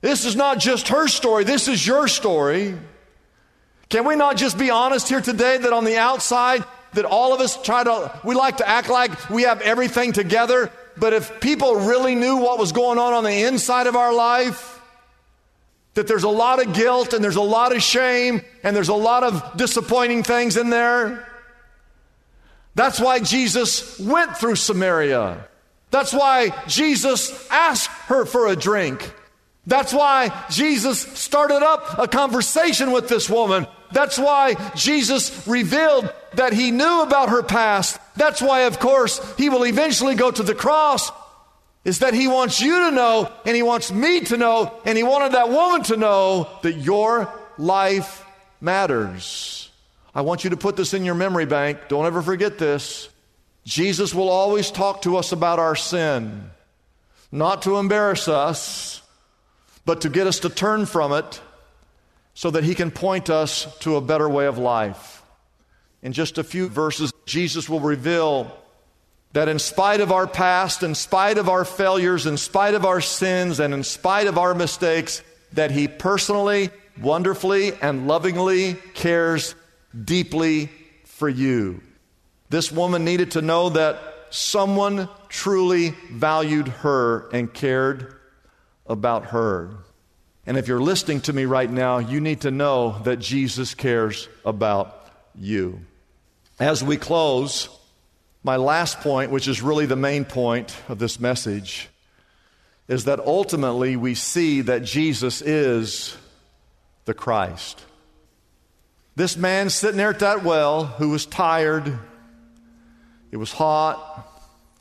This 0.00 0.24
is 0.24 0.36
not 0.36 0.58
just 0.58 0.88
her 0.88 1.06
story, 1.06 1.44
this 1.44 1.68
is 1.68 1.86
your 1.86 2.08
story. 2.08 2.78
Can 3.90 4.06
we 4.06 4.16
not 4.16 4.38
just 4.38 4.56
be 4.56 4.70
honest 4.70 5.06
here 5.06 5.20
today 5.20 5.58
that 5.58 5.74
on 5.74 5.84
the 5.84 5.98
outside, 5.98 6.64
that 6.94 7.04
all 7.04 7.34
of 7.34 7.40
us 7.40 7.60
try 7.60 7.84
to, 7.84 8.20
we 8.24 8.34
like 8.34 8.56
to 8.56 8.66
act 8.66 8.88
like 8.88 9.28
we 9.28 9.42
have 9.42 9.60
everything 9.60 10.12
together, 10.12 10.72
but 11.00 11.14
if 11.14 11.40
people 11.40 11.76
really 11.76 12.14
knew 12.14 12.36
what 12.36 12.58
was 12.58 12.72
going 12.72 12.98
on 12.98 13.14
on 13.14 13.24
the 13.24 13.44
inside 13.44 13.86
of 13.86 13.96
our 13.96 14.12
life, 14.12 14.80
that 15.94 16.06
there's 16.06 16.24
a 16.24 16.28
lot 16.28 16.64
of 16.64 16.74
guilt 16.74 17.14
and 17.14 17.24
there's 17.24 17.36
a 17.36 17.40
lot 17.40 17.74
of 17.74 17.82
shame 17.82 18.42
and 18.62 18.76
there's 18.76 18.90
a 18.90 18.94
lot 18.94 19.24
of 19.24 19.56
disappointing 19.56 20.22
things 20.22 20.56
in 20.56 20.70
there. 20.70 21.26
That's 22.74 23.00
why 23.00 23.18
Jesus 23.18 23.98
went 23.98 24.36
through 24.36 24.56
Samaria. 24.56 25.48
That's 25.90 26.12
why 26.12 26.50
Jesus 26.68 27.48
asked 27.50 27.90
her 28.06 28.24
for 28.24 28.46
a 28.46 28.54
drink. 28.54 29.12
That's 29.66 29.92
why 29.92 30.46
Jesus 30.50 31.00
started 31.00 31.62
up 31.62 31.98
a 31.98 32.06
conversation 32.06 32.92
with 32.92 33.08
this 33.08 33.28
woman. 33.28 33.66
That's 33.92 34.18
why 34.18 34.54
Jesus 34.74 35.46
revealed 35.46 36.12
that 36.34 36.52
he 36.52 36.70
knew 36.70 37.02
about 37.02 37.30
her 37.30 37.42
past. 37.42 37.98
That's 38.16 38.40
why, 38.40 38.62
of 38.62 38.78
course, 38.78 39.20
he 39.36 39.48
will 39.48 39.64
eventually 39.64 40.14
go 40.14 40.30
to 40.30 40.42
the 40.42 40.54
cross. 40.54 41.10
Is 41.84 42.00
that 42.00 42.12
he 42.12 42.28
wants 42.28 42.60
you 42.60 42.90
to 42.90 42.90
know, 42.90 43.32
and 43.46 43.56
he 43.56 43.62
wants 43.62 43.90
me 43.90 44.20
to 44.20 44.36
know, 44.36 44.78
and 44.84 44.98
he 44.98 45.02
wanted 45.02 45.32
that 45.32 45.48
woman 45.48 45.82
to 45.84 45.96
know 45.96 46.48
that 46.62 46.74
your 46.74 47.32
life 47.56 48.24
matters. 48.60 49.70
I 50.14 50.20
want 50.20 50.44
you 50.44 50.50
to 50.50 50.56
put 50.56 50.76
this 50.76 50.92
in 50.92 51.04
your 51.04 51.14
memory 51.14 51.46
bank. 51.46 51.78
Don't 51.88 52.04
ever 52.04 52.20
forget 52.20 52.58
this. 52.58 53.08
Jesus 53.64 54.14
will 54.14 54.28
always 54.28 54.70
talk 54.70 55.02
to 55.02 55.16
us 55.16 55.32
about 55.32 55.58
our 55.58 55.76
sin, 55.76 56.50
not 57.32 57.62
to 57.62 57.78
embarrass 57.78 58.28
us, 58.28 59.02
but 59.84 60.02
to 60.02 60.08
get 60.08 60.26
us 60.26 60.40
to 60.40 60.48
turn 60.48 60.86
from 60.86 61.12
it 61.12 61.40
so 62.40 62.50
that 62.50 62.64
he 62.64 62.74
can 62.74 62.90
point 62.90 63.28
us 63.28 63.66
to 63.80 63.96
a 63.96 64.00
better 64.00 64.26
way 64.26 64.46
of 64.46 64.56
life. 64.56 65.22
In 66.00 66.14
just 66.14 66.38
a 66.38 66.42
few 66.42 66.70
verses, 66.70 67.12
Jesus 67.26 67.68
will 67.68 67.80
reveal 67.80 68.50
that 69.34 69.46
in 69.46 69.58
spite 69.58 70.00
of 70.00 70.10
our 70.10 70.26
past, 70.26 70.82
in 70.82 70.94
spite 70.94 71.36
of 71.36 71.50
our 71.50 71.66
failures, 71.66 72.24
in 72.24 72.38
spite 72.38 72.72
of 72.72 72.86
our 72.86 73.02
sins, 73.02 73.60
and 73.60 73.74
in 73.74 73.84
spite 73.84 74.26
of 74.26 74.38
our 74.38 74.54
mistakes, 74.54 75.22
that 75.52 75.70
he 75.70 75.86
personally, 75.86 76.70
wonderfully, 76.98 77.74
and 77.82 78.08
lovingly 78.08 78.72
cares 78.94 79.54
deeply 80.02 80.70
for 81.04 81.28
you. 81.28 81.82
This 82.48 82.72
woman 82.72 83.04
needed 83.04 83.32
to 83.32 83.42
know 83.42 83.68
that 83.68 83.98
someone 84.30 85.10
truly 85.28 85.90
valued 86.10 86.68
her 86.68 87.28
and 87.34 87.52
cared 87.52 88.14
about 88.86 89.26
her. 89.26 89.74
And 90.50 90.58
if 90.58 90.66
you're 90.66 90.82
listening 90.82 91.20
to 91.20 91.32
me 91.32 91.44
right 91.44 91.70
now, 91.70 91.98
you 91.98 92.20
need 92.20 92.40
to 92.40 92.50
know 92.50 92.98
that 93.04 93.20
Jesus 93.20 93.76
cares 93.76 94.28
about 94.44 95.08
you. 95.38 95.82
As 96.58 96.82
we 96.82 96.96
close, 96.96 97.68
my 98.42 98.56
last 98.56 98.98
point, 98.98 99.30
which 99.30 99.46
is 99.46 99.62
really 99.62 99.86
the 99.86 99.94
main 99.94 100.24
point 100.24 100.76
of 100.88 100.98
this 100.98 101.20
message, 101.20 101.88
is 102.88 103.04
that 103.04 103.20
ultimately 103.20 103.94
we 103.94 104.16
see 104.16 104.62
that 104.62 104.82
Jesus 104.82 105.40
is 105.40 106.16
the 107.04 107.14
Christ. 107.14 107.84
This 109.14 109.36
man 109.36 109.70
sitting 109.70 109.98
there 109.98 110.10
at 110.10 110.18
that 110.18 110.42
well 110.42 110.84
who 110.84 111.10
was 111.10 111.26
tired, 111.26 111.96
it 113.30 113.36
was 113.36 113.52
hot, 113.52 114.28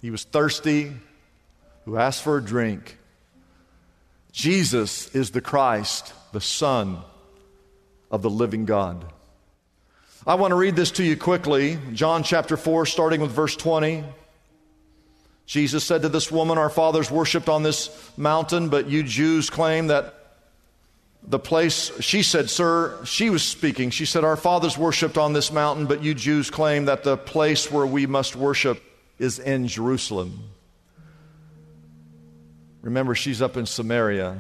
he 0.02 0.10
was 0.10 0.24
thirsty, 0.24 0.94
who 1.86 1.98
asked 1.98 2.24
for 2.24 2.38
a 2.38 2.44
drink. 2.44 2.98
Jesus 4.32 5.14
is 5.16 5.32
the 5.32 5.42
Christ, 5.42 6.14
the 6.32 6.42
Son 6.42 7.00
of 8.12 8.22
the 8.22 8.30
living 8.30 8.66
God. 8.66 9.06
I 10.28 10.36
want 10.36 10.52
to 10.52 10.56
read 10.56 10.76
this 10.76 10.92
to 10.92 11.04
you 11.04 11.18
quickly. 11.18 11.80
John 11.94 12.24
chapter 12.24 12.58
4, 12.58 12.86
starting 12.86 13.22
with 13.22 13.32
verse 13.32 13.56
20. 13.56 14.04
Jesus 15.46 15.84
said 15.84 16.04
to 16.04 16.10
this 16.10 16.32
woman, 16.32 16.58
Our 16.58 16.70
fathers 16.70 17.10
worshiped 17.10 17.50
on 17.50 17.64
this 17.64 17.90
mountain, 18.18 18.70
but 18.70 18.88
you 18.88 19.02
Jews 19.02 19.50
claim 19.50 19.88
that 19.88 20.14
the 21.24 21.40
place, 21.40 21.92
she 22.00 22.22
said, 22.22 22.50
Sir, 22.50 23.04
she 23.06 23.30
was 23.30 23.44
speaking. 23.44 23.90
She 23.90 24.06
said, 24.06 24.24
Our 24.24 24.36
fathers 24.36 24.78
worshiped 24.78 25.18
on 25.18 25.34
this 25.34 25.52
mountain, 25.52 25.86
but 25.86 26.04
you 26.04 26.14
Jews 26.14 26.50
claim 26.50 26.86
that 26.86 27.04
the 27.04 27.18
place 27.18 27.72
where 27.72 27.86
we 27.86 28.06
must 28.06 28.36
worship 28.36 28.82
is 29.18 29.40
in 29.40 29.68
Jerusalem. 29.68 30.44
Remember, 32.82 33.14
she's 33.16 33.42
up 33.42 33.58
in 33.58 33.66
Samaria. 33.66 34.40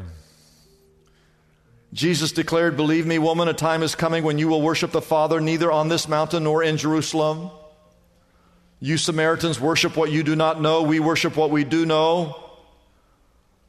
Jesus 1.91 2.31
declared, 2.31 2.77
Believe 2.77 3.05
me, 3.05 3.19
woman, 3.19 3.47
a 3.47 3.53
time 3.53 3.83
is 3.83 3.95
coming 3.95 4.23
when 4.23 4.37
you 4.37 4.47
will 4.47 4.61
worship 4.61 4.91
the 4.91 5.01
Father 5.01 5.41
neither 5.41 5.71
on 5.71 5.89
this 5.89 6.07
mountain 6.07 6.43
nor 6.43 6.63
in 6.63 6.77
Jerusalem. 6.77 7.51
You 8.79 8.97
Samaritans 8.97 9.59
worship 9.59 9.97
what 9.97 10.11
you 10.11 10.23
do 10.23 10.35
not 10.35 10.61
know, 10.61 10.83
we 10.83 10.99
worship 10.99 11.35
what 11.35 11.49
we 11.49 11.63
do 11.63 11.85
know. 11.85 12.35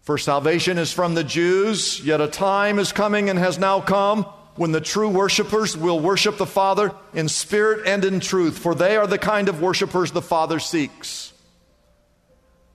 For 0.02 0.18
salvation 0.18 0.78
is 0.78 0.92
from 0.92 1.14
the 1.14 1.24
Jews, 1.24 2.00
yet 2.04 2.20
a 2.20 2.28
time 2.28 2.78
is 2.78 2.92
coming 2.92 3.28
and 3.28 3.38
has 3.38 3.58
now 3.58 3.80
come 3.80 4.24
when 4.56 4.72
the 4.72 4.80
true 4.80 5.08
worshipers 5.08 5.76
will 5.76 5.98
worship 6.00 6.36
the 6.36 6.46
Father 6.46 6.92
in 7.14 7.28
spirit 7.28 7.86
and 7.86 8.04
in 8.04 8.20
truth, 8.20 8.58
for 8.58 8.74
they 8.74 8.96
are 8.96 9.06
the 9.06 9.18
kind 9.18 9.48
of 9.48 9.60
worshipers 9.60 10.12
the 10.12 10.22
Father 10.22 10.58
seeks. 10.58 11.32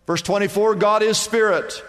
Verse 0.07 0.21
24 0.21 0.75
God 0.75 1.03
is 1.03 1.17
spirit, 1.17 1.83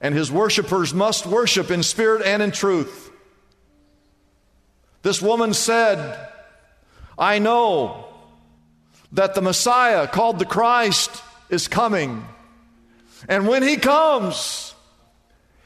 and 0.00 0.14
his 0.14 0.32
worshipers 0.32 0.94
must 0.94 1.26
worship 1.26 1.70
in 1.70 1.82
spirit 1.82 2.22
and 2.24 2.42
in 2.42 2.50
truth. 2.50 3.10
This 5.02 5.22
woman 5.22 5.54
said, 5.54 6.18
I 7.18 7.38
know 7.38 8.06
that 9.12 9.34
the 9.34 9.42
Messiah, 9.42 10.06
called 10.06 10.38
the 10.38 10.44
Christ, 10.44 11.22
is 11.48 11.68
coming. 11.68 12.26
And 13.28 13.48
when 13.48 13.62
he 13.62 13.76
comes, 13.76 14.74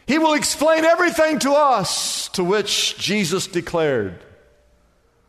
he 0.06 0.18
will 0.18 0.34
explain 0.34 0.84
everything 0.84 1.38
to 1.40 1.52
us, 1.52 2.28
to 2.30 2.44
which 2.44 2.98
Jesus 2.98 3.46
declared, 3.46 4.18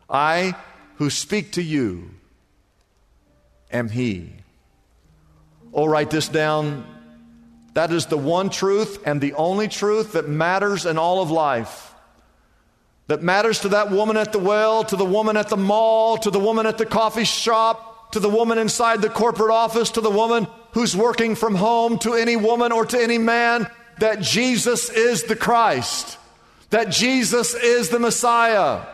I 0.08 0.54
who 0.96 1.10
speak 1.10 1.52
to 1.52 1.62
you 1.62 2.10
am 3.72 3.88
he. 3.88 4.32
Oh, 5.74 5.86
write 5.86 6.10
this 6.10 6.28
down. 6.28 6.86
That 7.74 7.90
is 7.90 8.06
the 8.06 8.16
one 8.16 8.48
truth 8.48 9.00
and 9.04 9.20
the 9.20 9.34
only 9.34 9.66
truth 9.66 10.12
that 10.12 10.28
matters 10.28 10.86
in 10.86 10.96
all 10.96 11.20
of 11.20 11.32
life. 11.32 11.92
That 13.08 13.22
matters 13.22 13.60
to 13.60 13.68
that 13.70 13.90
woman 13.90 14.16
at 14.16 14.32
the 14.32 14.38
well, 14.38 14.84
to 14.84 14.96
the 14.96 15.04
woman 15.04 15.36
at 15.36 15.48
the 15.48 15.56
mall, 15.56 16.16
to 16.18 16.30
the 16.30 16.38
woman 16.38 16.66
at 16.66 16.78
the 16.78 16.86
coffee 16.86 17.24
shop, 17.24 18.12
to 18.12 18.20
the 18.20 18.30
woman 18.30 18.58
inside 18.58 19.02
the 19.02 19.10
corporate 19.10 19.50
office, 19.50 19.90
to 19.90 20.00
the 20.00 20.10
woman 20.10 20.46
who's 20.72 20.96
working 20.96 21.34
from 21.34 21.56
home, 21.56 21.98
to 21.98 22.14
any 22.14 22.36
woman 22.36 22.70
or 22.70 22.86
to 22.86 22.98
any 22.98 23.18
man, 23.18 23.66
that 23.98 24.20
Jesus 24.20 24.88
is 24.88 25.24
the 25.24 25.36
Christ, 25.36 26.16
that 26.70 26.90
Jesus 26.90 27.54
is 27.54 27.88
the 27.88 27.98
Messiah, 27.98 28.86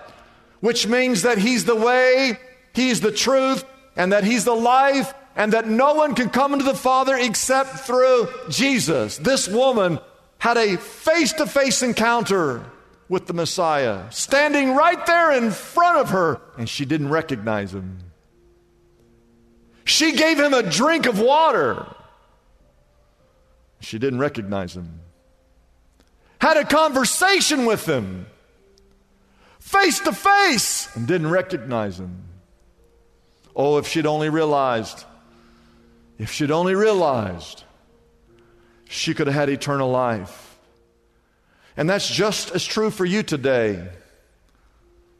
which 0.60 0.86
means 0.86 1.22
that 1.22 1.38
He's 1.38 1.66
the 1.66 1.76
way, 1.76 2.38
He's 2.72 3.00
the 3.00 3.12
truth, 3.12 3.64
and 3.96 4.12
that 4.12 4.24
He's 4.24 4.44
the 4.44 4.56
life, 4.56 5.12
and 5.36 5.52
that 5.52 5.68
no 5.68 5.94
one 5.94 6.14
can 6.14 6.30
come 6.30 6.52
into 6.52 6.64
the 6.64 6.74
Father 6.74 7.16
except 7.16 7.70
through 7.80 8.28
Jesus. 8.48 9.16
This 9.18 9.48
woman 9.48 9.98
had 10.38 10.56
a 10.56 10.76
face 10.76 11.32
to 11.34 11.46
face 11.46 11.82
encounter 11.82 12.64
with 13.08 13.26
the 13.26 13.32
Messiah, 13.32 14.10
standing 14.10 14.74
right 14.74 15.04
there 15.06 15.32
in 15.32 15.50
front 15.50 15.98
of 15.98 16.10
her, 16.10 16.40
and 16.56 16.68
she 16.68 16.84
didn't 16.84 17.08
recognize 17.08 17.74
him. 17.74 17.98
She 19.84 20.12
gave 20.12 20.38
him 20.38 20.54
a 20.54 20.62
drink 20.62 21.06
of 21.06 21.18
water. 21.18 21.86
She 23.80 23.98
didn't 23.98 24.20
recognize 24.20 24.76
him. 24.76 25.00
Had 26.40 26.56
a 26.56 26.64
conversation 26.64 27.66
with 27.66 27.86
him, 27.86 28.26
face 29.58 29.98
to 30.00 30.12
face, 30.12 30.94
and 30.94 31.06
didn't 31.06 31.30
recognize 31.30 31.98
him. 31.98 32.24
Oh, 33.56 33.78
if 33.78 33.88
she'd 33.88 34.06
only 34.06 34.28
realized 34.28 35.04
if 36.22 36.32
she'd 36.32 36.50
only 36.50 36.74
realized, 36.74 37.64
she 38.88 39.14
could 39.14 39.26
have 39.26 39.34
had 39.34 39.48
eternal 39.48 39.90
life. 39.90 40.58
And 41.76 41.88
that's 41.88 42.08
just 42.08 42.50
as 42.50 42.64
true 42.64 42.90
for 42.90 43.04
you 43.04 43.22
today. 43.22 43.88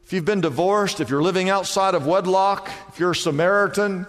If 0.03 0.13
you've 0.13 0.25
been 0.25 0.41
divorced, 0.41 0.99
if 0.99 1.09
you're 1.09 1.23
living 1.23 1.49
outside 1.49 1.95
of 1.95 2.05
wedlock, 2.05 2.69
if 2.89 2.99
you're 2.99 3.11
a 3.11 3.15
Samaritan, 3.15 4.05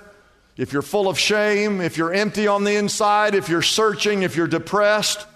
if 0.56 0.72
you're 0.72 0.82
full 0.82 1.08
of 1.08 1.18
shame, 1.18 1.80
if 1.80 1.96
you're 1.96 2.12
empty 2.12 2.46
on 2.46 2.64
the 2.64 2.74
inside, 2.74 3.34
if 3.34 3.48
you're 3.48 3.62
searching, 3.62 4.22
if 4.22 4.36
you're 4.36 4.46
depressed, 4.46 5.26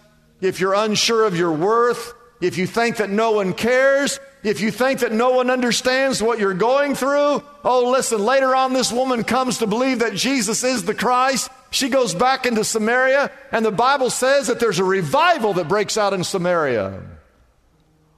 if 0.41 0.61
you're 0.61 0.75
unsure 0.75 1.25
of 1.25 1.37
your 1.37 1.53
worth, 1.53 2.13
if 2.41 2.59
you 2.59 2.67
think 2.67 2.97
that 2.99 3.11
no 3.11 3.33
one 3.33 3.55
cares, 3.55 4.21
if 4.47 4.61
you 4.61 4.71
think 4.71 5.01
that 5.01 5.11
no 5.11 5.31
one 5.31 5.51
understands 5.51 6.23
what 6.23 6.39
you're 6.39 6.55
going 6.55 6.95
through, 6.95 7.43
oh, 7.65 7.91
listen, 7.91 8.25
later 8.25 8.55
on, 8.55 8.73
this 8.73 8.93
woman 8.93 9.25
comes 9.25 9.59
to 9.59 9.67
believe 9.67 9.99
that 9.99 10.15
Jesus 10.15 10.63
is 10.63 10.85
the 10.85 10.95
Christ. 10.95 11.51
She 11.73 11.89
goes 11.89 12.15
back 12.15 12.47
into 12.47 12.63
Samaria, 12.63 13.33
and 13.51 13.67
the 13.67 13.73
Bible 13.73 14.09
says 14.09 14.47
that 14.47 14.61
there's 14.61 14.79
a 14.79 14.85
revival 14.85 15.55
that 15.55 15.67
breaks 15.67 15.99
out 15.99 16.13
in 16.13 16.23
Samaria. 16.23 17.03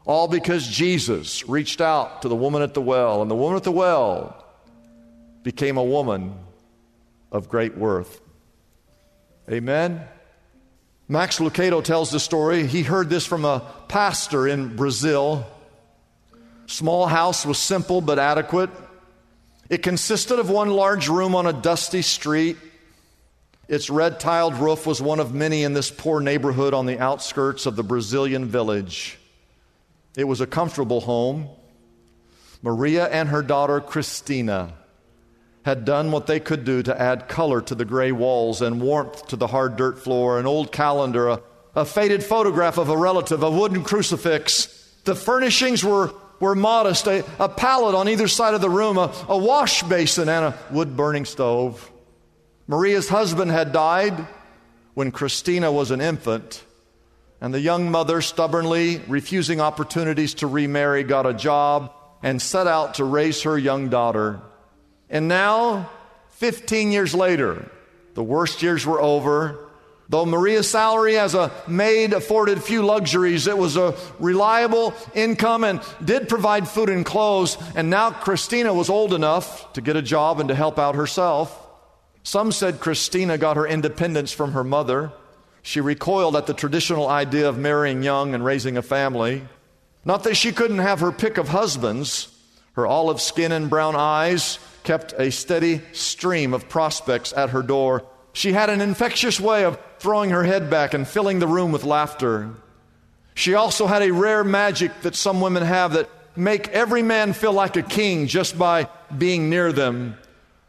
All 0.05 0.29
because 0.29 0.69
Jesus 0.69 1.49
reached 1.49 1.81
out 1.81 2.21
to 2.21 2.29
the 2.29 2.37
woman 2.37 2.61
at 2.61 2.75
the 2.75 2.83
well, 2.83 3.23
and 3.23 3.31
the 3.31 3.35
woman 3.35 3.57
at 3.57 3.65
the 3.65 3.73
well 3.73 4.45
became 5.45 5.79
a 5.79 5.83
woman 5.83 6.35
of 7.33 7.49
great 7.49 7.75
worth. 7.75 8.21
Amen. 9.51 10.07
Max 11.09 11.39
Lucado 11.39 11.83
tells 11.83 12.11
the 12.11 12.21
story. 12.21 12.67
He 12.67 12.83
heard 12.83 13.09
this 13.09 13.25
from 13.25 13.47
a 13.47 13.65
pastor 13.89 14.47
in 14.47 14.77
Brazil. 14.77 15.47
Small 16.69 17.07
house 17.07 17.47
was 17.47 17.57
simple 17.57 18.03
but 18.03 18.19
adequate. 18.19 18.69
It 19.71 19.83
consisted 19.83 20.39
of 20.39 20.51
one 20.51 20.69
large 20.69 21.09
room 21.09 21.35
on 21.35 21.47
a 21.47 21.53
dusty 21.53 22.03
street. 22.03 22.59
Its 23.69 23.89
red 23.89 24.21
tiled 24.21 24.55
roof 24.55 24.87
was 24.87 25.01
one 25.01 25.19
of 25.19 25.35
many 25.35 25.63
in 25.63 25.73
this 25.73 25.91
poor 25.91 26.21
neighborhood 26.21 26.75
on 26.75 26.85
the 26.85 26.99
outskirts 26.99 27.65
of 27.65 27.75
the 27.75 27.83
Brazilian 27.83 28.45
village. 28.45 29.19
It 30.15 30.25
was 30.25 30.43
a 30.43 30.47
comfortable 30.47 31.01
home. 31.01 31.49
Maria 32.61 33.07
and 33.09 33.31
her 33.31 33.43
daughter 33.43 33.81
Christina 33.81 34.75
had 35.65 35.87
done 35.87 36.13
what 36.13 36.27
they 36.27 36.39
could 36.39 36.65
do 36.67 36.83
to 36.83 37.01
add 37.01 37.29
color 37.29 37.63
to 37.63 37.75
the 37.75 37.85
gray 37.87 38.13
walls 38.13 38.61
and 38.61 38.81
warmth 38.81 39.27
to 39.29 39.37
the 39.37 39.47
hard 39.47 39.77
dirt 39.77 39.99
floor, 39.99 40.39
an 40.39 40.47
old 40.47 40.71
calendar, 40.71 41.29
a, 41.29 41.41
a 41.75 41.87
faded 41.87 42.23
photograph 42.23 42.77
of 42.77 42.91
a 42.91 42.97
relative, 42.97 43.43
a 43.43 43.51
wooden 43.51 43.83
crucifix. 43.83 44.67
The 45.05 45.15
furnishings 45.15 45.83
were 45.83 46.13
were 46.41 46.55
modest 46.55 47.07
a, 47.07 47.25
a 47.39 47.49
pallet 47.49 47.95
on 47.95 48.09
either 48.09 48.29
side 48.29 48.55
of 48.55 48.61
the 48.61 48.71
room, 48.71 48.99
a, 48.99 49.13
a 49.29 49.37
wash 49.37 49.83
basin, 49.83 50.29
and 50.29 50.47
a 50.47 50.59
wood 50.71 50.97
burning 50.97 51.25
stove. 51.25 51.91
Maria's 52.67 53.09
husband 53.09 53.51
had 53.51 53.73
died 53.73 54.27
when 54.95 55.11
Christina 55.11 55.71
was 55.73 55.91
an 55.91 56.01
infant, 56.01 56.65
and 57.41 57.55
the 57.55 57.61
young 57.61 57.91
mother, 57.91 58.21
stubbornly 58.21 59.01
refusing 59.09 59.61
opportunities 59.61 60.35
to 60.35 60.47
remarry, 60.47 61.05
got 61.05 61.27
a 61.27 61.35
job 61.35 61.93
and 62.23 62.43
set 62.43 62.67
out 62.67 62.95
to 62.95 63.05
raise 63.05 63.43
her 63.43 63.57
young 63.57 63.89
daughter. 63.89 64.41
And 65.09 65.29
now, 65.29 65.91
15 66.31 66.93
years 66.93 67.15
later, 67.15 67.71
the 68.15 68.23
worst 68.23 68.63
years 68.63 68.85
were 68.85 69.01
over. 69.01 69.68
Though 70.11 70.25
Maria's 70.25 70.71
salary 70.71 71.19
as 71.19 71.35
a 71.35 71.53
maid 71.67 72.15
afforded 72.15 72.63
few 72.63 72.83
luxuries, 72.83 73.47
it 73.47 73.59
was 73.59 73.77
a 73.77 73.95
reliable 74.19 74.95
income 75.15 75.65
and 75.65 75.83
did 76.03 76.31
provide 76.31 76.67
food 76.67 76.89
and 76.89 77.05
clothes. 77.05 77.59
And 77.75 77.91
now 77.91 78.11
Christina 78.11 78.73
was 78.73 78.89
old 78.89 79.13
enough 79.13 79.71
to 79.75 79.83
get 79.83 79.97
a 79.97 80.03
job 80.03 80.41
and 80.41 80.49
to 80.49 80.55
help 80.55 80.79
out 80.79 80.95
herself. 80.95 81.67
Some 82.23 82.53
said 82.53 82.81
Christina 82.81 83.37
got 83.37 83.59
her 83.59 83.67
independence 83.67 84.33
from 84.33 84.53
her 84.53 84.65
mother. 84.65 85.13
She 85.61 85.83
recoiled 85.83 86.37
at 86.37 86.47
the 86.47 86.55
traditional 86.55 87.09
idea 87.09 87.47
of 87.47 87.59
marrying 87.59 88.03
young 88.03 88.35
and 88.35 88.43
raising 88.43 88.79
a 88.79 88.83
family. 88.83 89.47
Not 90.07 90.25
that 90.25 90.39
she 90.39 90.53
couldn't 90.53 90.79
have 90.79 91.01
her 91.01 91.13
pick 91.13 91.37
of 91.37 91.49
husbands. 91.49 92.35
Her 92.73 92.87
olive 92.87 93.21
skin 93.21 93.53
and 93.53 93.69
brown 93.69 93.95
eyes 93.95 94.59
kept 94.85 95.13
a 95.19 95.31
steady 95.31 95.83
stream 95.93 96.55
of 96.55 96.71
prospects 96.71 97.35
at 97.35 97.51
her 97.51 97.63
door 97.63 98.05
she 98.39 98.53
had 98.53 98.71
an 98.71 98.81
infectious 98.81 99.41
way 99.41 99.65
of 99.65 99.77
throwing 99.99 100.31
her 100.31 100.45
head 100.45 100.71
back 100.71 100.95
and 100.95 101.09
filling 101.09 101.41
the 101.41 101.49
room 101.49 101.73
with 101.73 101.83
laughter. 101.83 102.51
She 103.35 103.55
also 103.55 103.89
had 103.89 104.01
a 104.01 104.13
rare 104.13 104.45
magic 104.45 105.01
that 105.03 105.17
some 105.17 105.41
women 105.41 105.65
have 105.65 105.95
that 105.95 106.09
make 106.37 106.69
every 106.69 107.03
man 107.03 107.33
feel 107.33 107.53
like 107.53 107.75
a 107.77 107.83
king 107.83 108.29
just 108.29 108.57
by 108.57 108.87
being 109.17 109.51
near 109.51 109.73
them. 109.73 110.17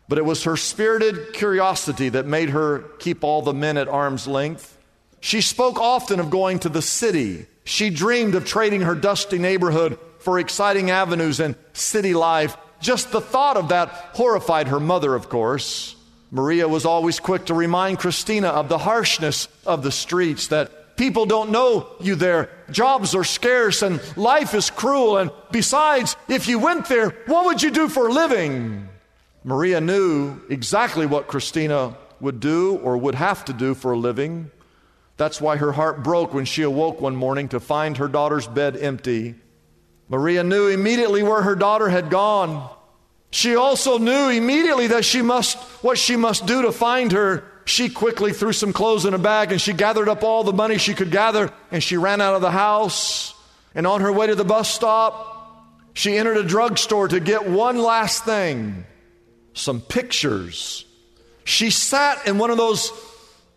But 0.08 0.18
it 0.18 0.26
was 0.26 0.46
her 0.46 0.58
spirited 0.58 1.34
curiosity 1.34 2.10
that 2.10 2.26
made 2.26 2.50
her 2.50 2.80
keep 2.98 3.24
all 3.24 3.44
the 3.44 3.54
men 3.54 3.78
at 3.78 3.88
arm's 3.88 4.28
length. 4.28 4.76
She 5.22 5.40
spoke 5.40 5.80
often 5.80 6.20
of 6.20 6.32
going 6.32 6.58
to 6.60 6.70
the 6.70 6.82
city. 6.82 7.46
She 7.66 7.92
dreamed 7.92 8.34
of 8.34 8.46
trading 8.46 8.82
her 8.82 8.96
dusty 8.96 9.38
neighborhood 9.38 10.00
for 10.18 10.40
exciting 10.40 10.90
avenues 10.90 11.40
and 11.40 11.54
city 11.74 12.16
life. 12.16 12.58
Just 12.82 13.12
the 13.12 13.22
thought 13.22 13.58
of 13.58 13.70
that 13.70 13.90
horrified 14.14 14.70
her 14.70 14.80
mother, 14.80 15.14
of 15.14 15.30
course. 15.30 15.96
Maria 16.32 16.68
was 16.68 16.86
always 16.86 17.20
quick 17.20 17.46
to 17.46 17.54
remind 17.54 18.00
Christina 18.00 18.50
of 18.50 18.70
the 18.70 18.78
harshness 18.78 19.48
of 19.66 19.82
the 19.82 19.92
streets, 19.92 20.48
that 20.48 20.96
people 20.96 21.26
don't 21.26 21.50
know 21.50 21.88
you 22.00 22.16
there. 22.16 22.50
Jobs 22.70 23.16
are 23.16 23.24
scarce 23.24 23.82
and 23.82 24.00
life 24.18 24.54
is 24.54 24.70
cruel. 24.70 25.18
And 25.18 25.32
besides, 25.52 26.16
if 26.28 26.48
you 26.48 26.60
went 26.60 26.88
there, 26.88 27.10
what 27.26 27.46
would 27.46 27.64
you 27.64 27.72
do 27.72 27.90
for 27.90 28.08
a 28.08 28.14
living? 28.14 28.88
Maria 29.44 29.82
knew 29.82 30.40
exactly 30.50 31.06
what 31.06 31.28
Christina 31.28 31.98
would 32.20 32.40
do 32.40 32.76
or 32.78 32.98
would 32.98 33.16
have 33.16 33.46
to 33.46 33.54
do 33.54 33.74
for 33.74 33.94
a 33.94 33.98
living. 33.98 34.52
That's 35.18 35.42
why 35.42 35.58
her 35.58 35.72
heart 35.72 36.04
broke 36.04 36.34
when 36.34 36.46
she 36.46 36.62
awoke 36.62 37.02
one 37.02 37.16
morning 37.16 37.50
to 37.50 37.60
find 37.60 37.98
her 37.98 38.08
daughter's 38.08 38.48
bed 38.48 38.78
empty. 38.78 39.36
Maria 40.10 40.44
knew 40.44 40.68
immediately 40.68 41.24
where 41.24 41.42
her 41.42 41.56
daughter 41.56 41.90
had 41.90 42.10
gone. 42.10 42.70
She 43.32 43.56
also 43.56 43.98
knew 43.98 44.30
immediately 44.30 44.88
that 44.88 45.06
she 45.06 45.22
must, 45.22 45.58
what 45.84 45.98
she 45.98 46.16
must 46.16 46.46
do 46.46 46.64
to 46.64 46.72
find 46.72 47.12
her. 47.12 47.44
She 47.66 47.90
quickly 47.90 48.34
threw 48.34 48.54
some 48.54 48.74
clothes 48.74 49.06
in 49.06 49.14
a 49.14 49.20
bag 49.20 49.52
and 49.52 49.62
she 49.62 49.74
gathered 49.74 50.10
up 50.10 50.24
all 50.24 50.44
the 50.44 50.54
money 50.54 50.78
she 50.78 50.96
could 50.96 51.12
gather 51.12 51.54
and 51.72 51.84
she 51.84 51.98
ran 51.98 52.22
out 52.22 52.36
of 52.36 52.42
the 52.42 52.52
house. 52.52 53.36
And 53.76 53.86
on 53.86 54.02
her 54.02 54.12
way 54.12 54.28
to 54.28 54.36
the 54.36 54.44
bus 54.44 54.74
stop, 54.74 55.38
she 55.94 56.18
entered 56.18 56.38
a 56.38 56.44
drugstore 56.44 57.08
to 57.08 57.20
get 57.20 57.48
one 57.48 57.78
last 57.78 58.26
thing 58.26 58.86
some 59.54 59.82
pictures. 59.82 60.86
She 61.44 61.70
sat 61.70 62.28
in 62.28 62.38
one 62.38 62.50
of 62.50 62.58
those 62.58 62.92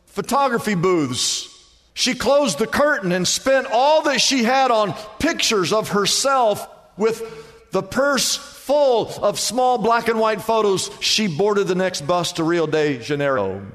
photography 0.07 0.75
booths. 0.75 1.49
She 1.95 2.15
closed 2.15 2.59
the 2.59 2.67
curtain 2.67 3.13
and 3.13 3.27
spent 3.27 3.67
all 3.71 4.03
that 4.03 4.21
she 4.21 4.45
had 4.45 4.71
on 4.71 4.95
pictures 5.19 5.73
of 5.73 5.91
herself 5.91 6.67
with 6.97 7.23
the 7.73 7.83
purse 7.83 8.37
full 8.37 9.09
of 9.23 9.41
small 9.41 9.79
black 9.79 10.09
and 10.09 10.21
white 10.21 10.43
photos, 10.43 10.91
she 11.01 11.27
boarded 11.27 11.67
the 11.67 11.75
next 11.75 12.07
bus 12.07 12.33
to 12.33 12.45
Rio 12.45 12.67
de 12.67 12.99
Janeiro. 12.99 13.67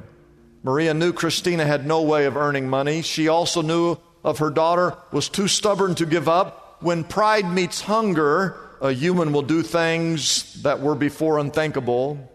Maria 0.64 0.94
knew 0.94 1.12
Christina 1.12 1.66
had 1.66 1.86
no 1.86 2.04
way 2.04 2.26
of 2.26 2.38
earning 2.38 2.70
money. 2.70 3.02
She 3.02 3.28
also 3.28 3.62
knew 3.62 3.98
of 4.24 4.38
her 4.40 4.50
daughter 4.50 4.96
was 5.12 5.30
too 5.30 5.48
stubborn 5.48 5.96
to 5.96 6.06
give 6.06 6.30
up. 6.30 6.78
When 6.82 7.04
pride 7.04 7.52
meets 7.52 7.82
hunger, 7.82 8.56
a 8.82 8.92
human 8.92 9.34
will 9.34 9.42
do 9.42 9.64
things 9.64 10.62
that 10.62 10.80
were 10.80 10.96
before 10.96 11.40
unthinkable. 11.40 12.32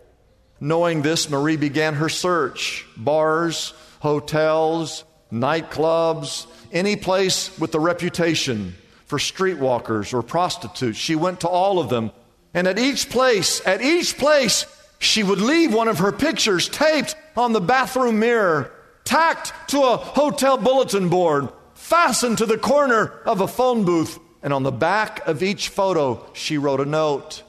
Knowing 0.61 1.03
this, 1.03 1.31
Marie 1.31 1.57
began 1.57 1.95
her 1.95 2.09
search. 2.09 2.87
Bars, 2.97 3.73
hotels, 4.01 5.05
nightclubs, 5.33 6.47
any 6.73 6.97
place 6.97 7.57
with 7.59 7.75
a 7.75 7.81
reputation 7.81 8.75
for 9.13 9.19
streetwalkers 9.19 10.15
or 10.15 10.23
prostitutes. 10.23 10.97
She 10.97 11.17
went 11.17 11.41
to 11.41 11.49
all 11.49 11.79
of 11.79 11.91
them. 11.91 12.13
And 12.55 12.67
at 12.67 12.79
each 12.79 13.11
place, 13.11 13.61
at 13.67 13.83
each 13.83 14.17
place, 14.17 14.65
she 15.01 15.23
would 15.23 15.39
leave 15.39 15.75
one 15.75 15.89
of 15.89 15.99
her 15.99 16.13
pictures 16.13 16.67
taped 16.67 17.15
on 17.37 17.53
the 17.53 17.61
bathroom 17.61 18.21
mirror, 18.21 18.73
tacked 19.05 19.53
to 19.69 19.83
a 19.83 19.99
hotel 19.99 20.57
bulletin 20.57 21.11
board, 21.11 21.51
fastened 21.75 22.39
to 22.39 22.47
the 22.47 22.57
corner 22.57 23.09
of 23.27 23.43
a 23.43 23.47
phone 23.47 23.85
booth. 23.85 24.19
And 24.43 24.55
on 24.55 24.63
the 24.63 24.73
back 24.73 25.29
of 25.29 25.43
each 25.43 25.69
photo, 25.69 26.25
she 26.33 26.57
wrote 26.57 26.81
a 26.81 26.87
note. 26.87 27.43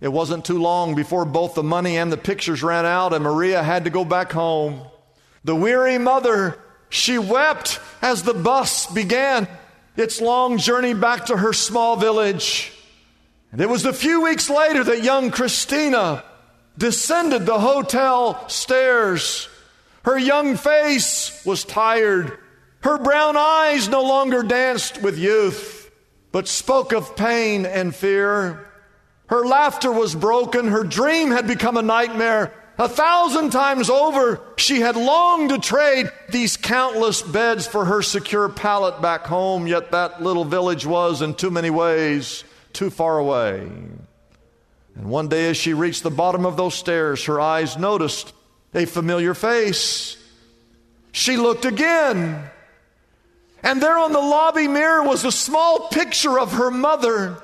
It 0.00 0.08
wasn't 0.08 0.46
too 0.46 0.58
long 0.58 0.94
before 0.94 1.26
both 1.26 1.52
the 1.52 1.62
money 1.62 1.98
and 1.98 2.10
the 2.10 2.16
pictures 2.16 2.62
ran 2.62 2.86
out, 2.86 3.12
and 3.12 3.22
Maria 3.22 3.62
had 3.62 3.84
to 3.84 3.90
go 3.90 4.06
back 4.06 4.32
home. 4.32 4.80
The 5.44 5.54
weary 5.54 5.98
mother, 5.98 6.58
she 6.88 7.18
wept 7.18 7.78
as 8.00 8.22
the 8.22 8.32
bus 8.32 8.86
began 8.86 9.46
its 9.98 10.20
long 10.20 10.58
journey 10.58 10.94
back 10.94 11.26
to 11.26 11.36
her 11.36 11.52
small 11.52 11.96
village. 11.96 12.72
And 13.50 13.60
it 13.60 13.68
was 13.68 13.84
a 13.84 13.92
few 13.92 14.22
weeks 14.22 14.48
later 14.48 14.84
that 14.84 15.02
young 15.02 15.30
Christina 15.30 16.22
descended 16.76 17.44
the 17.44 17.58
hotel 17.58 18.48
stairs. 18.48 19.48
Her 20.04 20.16
young 20.16 20.56
face 20.56 21.42
was 21.44 21.64
tired. 21.64 22.38
Her 22.82 22.98
brown 22.98 23.36
eyes 23.36 23.88
no 23.88 24.02
longer 24.02 24.44
danced 24.44 25.02
with 25.02 25.18
youth, 25.18 25.90
but 26.30 26.46
spoke 26.46 26.92
of 26.92 27.16
pain 27.16 27.66
and 27.66 27.94
fear. 27.94 28.64
Her 29.26 29.44
laughter 29.44 29.90
was 29.90 30.14
broken. 30.14 30.68
Her 30.68 30.84
dream 30.84 31.32
had 31.32 31.48
become 31.48 31.76
a 31.76 31.82
nightmare. 31.82 32.54
A 32.78 32.88
thousand 32.88 33.50
times 33.50 33.90
over, 33.90 34.40
she 34.56 34.80
had 34.80 34.94
longed 34.94 35.50
to 35.50 35.58
trade 35.58 36.12
these 36.28 36.56
countless 36.56 37.22
beds 37.22 37.66
for 37.66 37.84
her 37.86 38.02
secure 38.02 38.48
pallet 38.48 39.02
back 39.02 39.26
home, 39.26 39.66
yet 39.66 39.90
that 39.90 40.22
little 40.22 40.44
village 40.44 40.86
was, 40.86 41.20
in 41.20 41.34
too 41.34 41.50
many 41.50 41.70
ways, 41.70 42.44
too 42.72 42.90
far 42.90 43.18
away. 43.18 43.58
And 43.58 45.10
one 45.10 45.26
day, 45.26 45.50
as 45.50 45.56
she 45.56 45.74
reached 45.74 46.04
the 46.04 46.10
bottom 46.10 46.46
of 46.46 46.56
those 46.56 46.74
stairs, 46.74 47.24
her 47.24 47.40
eyes 47.40 47.76
noticed 47.76 48.32
a 48.72 48.84
familiar 48.84 49.34
face. 49.34 50.16
She 51.10 51.36
looked 51.36 51.64
again, 51.64 52.48
and 53.60 53.82
there 53.82 53.98
on 53.98 54.12
the 54.12 54.20
lobby 54.20 54.68
mirror 54.68 55.02
was 55.02 55.24
a 55.24 55.32
small 55.32 55.88
picture 55.88 56.38
of 56.38 56.52
her 56.52 56.70
mother. 56.70 57.42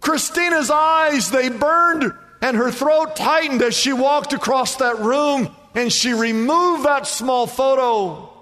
Christina's 0.00 0.70
eyes, 0.70 1.32
they 1.32 1.48
burned 1.48 2.12
and 2.40 2.56
her 2.56 2.70
throat 2.70 3.16
tightened 3.16 3.62
as 3.62 3.76
she 3.76 3.92
walked 3.92 4.32
across 4.32 4.76
that 4.76 4.98
room 4.98 5.54
and 5.74 5.92
she 5.92 6.12
removed 6.12 6.84
that 6.84 7.06
small 7.06 7.46
photo. 7.46 8.32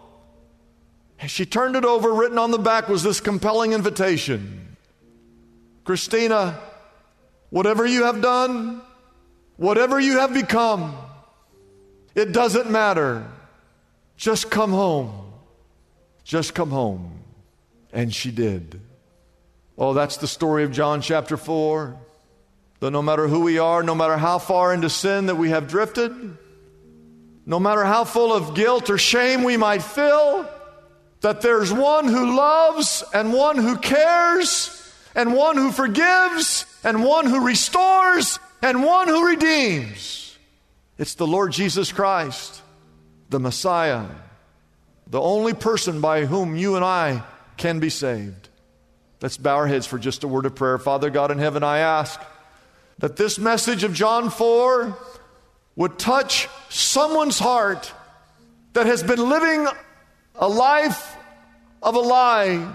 As 1.20 1.30
she 1.30 1.46
turned 1.46 1.76
it 1.76 1.84
over, 1.84 2.12
written 2.12 2.38
on 2.38 2.50
the 2.50 2.58
back 2.58 2.88
was 2.88 3.02
this 3.02 3.20
compelling 3.20 3.72
invitation 3.72 4.76
Christina, 5.84 6.58
whatever 7.50 7.84
you 7.84 8.04
have 8.04 8.22
done, 8.22 8.80
whatever 9.56 10.00
you 10.00 10.18
have 10.18 10.32
become, 10.32 10.96
it 12.14 12.32
doesn't 12.32 12.70
matter. 12.70 13.26
Just 14.16 14.50
come 14.50 14.70
home. 14.70 15.32
Just 16.24 16.54
come 16.54 16.70
home. 16.70 17.20
And 17.92 18.14
she 18.14 18.30
did. 18.30 18.80
Oh, 19.76 19.92
that's 19.92 20.16
the 20.16 20.26
story 20.26 20.64
of 20.64 20.72
John 20.72 21.00
chapter 21.00 21.36
4. 21.36 21.96
That 22.80 22.90
no 22.90 23.02
matter 23.02 23.28
who 23.28 23.40
we 23.40 23.58
are, 23.58 23.82
no 23.82 23.94
matter 23.94 24.16
how 24.16 24.38
far 24.38 24.74
into 24.74 24.90
sin 24.90 25.26
that 25.26 25.36
we 25.36 25.50
have 25.50 25.68
drifted, 25.68 26.12
no 27.46 27.60
matter 27.60 27.84
how 27.84 28.04
full 28.04 28.32
of 28.32 28.54
guilt 28.54 28.90
or 28.90 28.98
shame 28.98 29.42
we 29.42 29.56
might 29.56 29.82
feel, 29.82 30.48
that 31.20 31.40
there's 31.40 31.72
one 31.72 32.06
who 32.06 32.36
loves 32.36 33.02
and 33.14 33.32
one 33.32 33.56
who 33.56 33.78
cares 33.78 34.70
and 35.14 35.34
one 35.34 35.56
who 35.56 35.72
forgives 35.72 36.66
and 36.84 37.04
one 37.04 37.26
who 37.26 37.46
restores 37.46 38.38
and 38.60 38.82
one 38.82 39.08
who 39.08 39.26
redeems. 39.26 40.36
It's 40.98 41.14
the 41.14 41.26
Lord 41.26 41.52
Jesus 41.52 41.92
Christ, 41.92 42.62
the 43.30 43.40
Messiah, 43.40 44.06
the 45.06 45.20
only 45.20 45.54
person 45.54 46.00
by 46.00 46.24
whom 46.24 46.56
you 46.56 46.76
and 46.76 46.84
I 46.84 47.22
can 47.56 47.80
be 47.80 47.90
saved. 47.90 48.48
Let's 49.20 49.36
bow 49.36 49.56
our 49.56 49.66
heads 49.66 49.86
for 49.86 49.98
just 49.98 50.24
a 50.24 50.28
word 50.28 50.44
of 50.44 50.54
prayer. 50.54 50.78
Father 50.78 51.08
God 51.10 51.30
in 51.30 51.38
heaven, 51.38 51.62
I 51.62 51.78
ask 51.78 52.20
that 52.98 53.16
this 53.16 53.38
message 53.38 53.84
of 53.84 53.92
John 53.92 54.30
4 54.30 54.96
would 55.76 55.98
touch 55.98 56.48
someone's 56.68 57.38
heart 57.38 57.92
that 58.74 58.86
has 58.86 59.02
been 59.02 59.28
living 59.28 59.66
a 60.36 60.48
life 60.48 61.16
of 61.82 61.94
a 61.94 62.00
lie. 62.00 62.72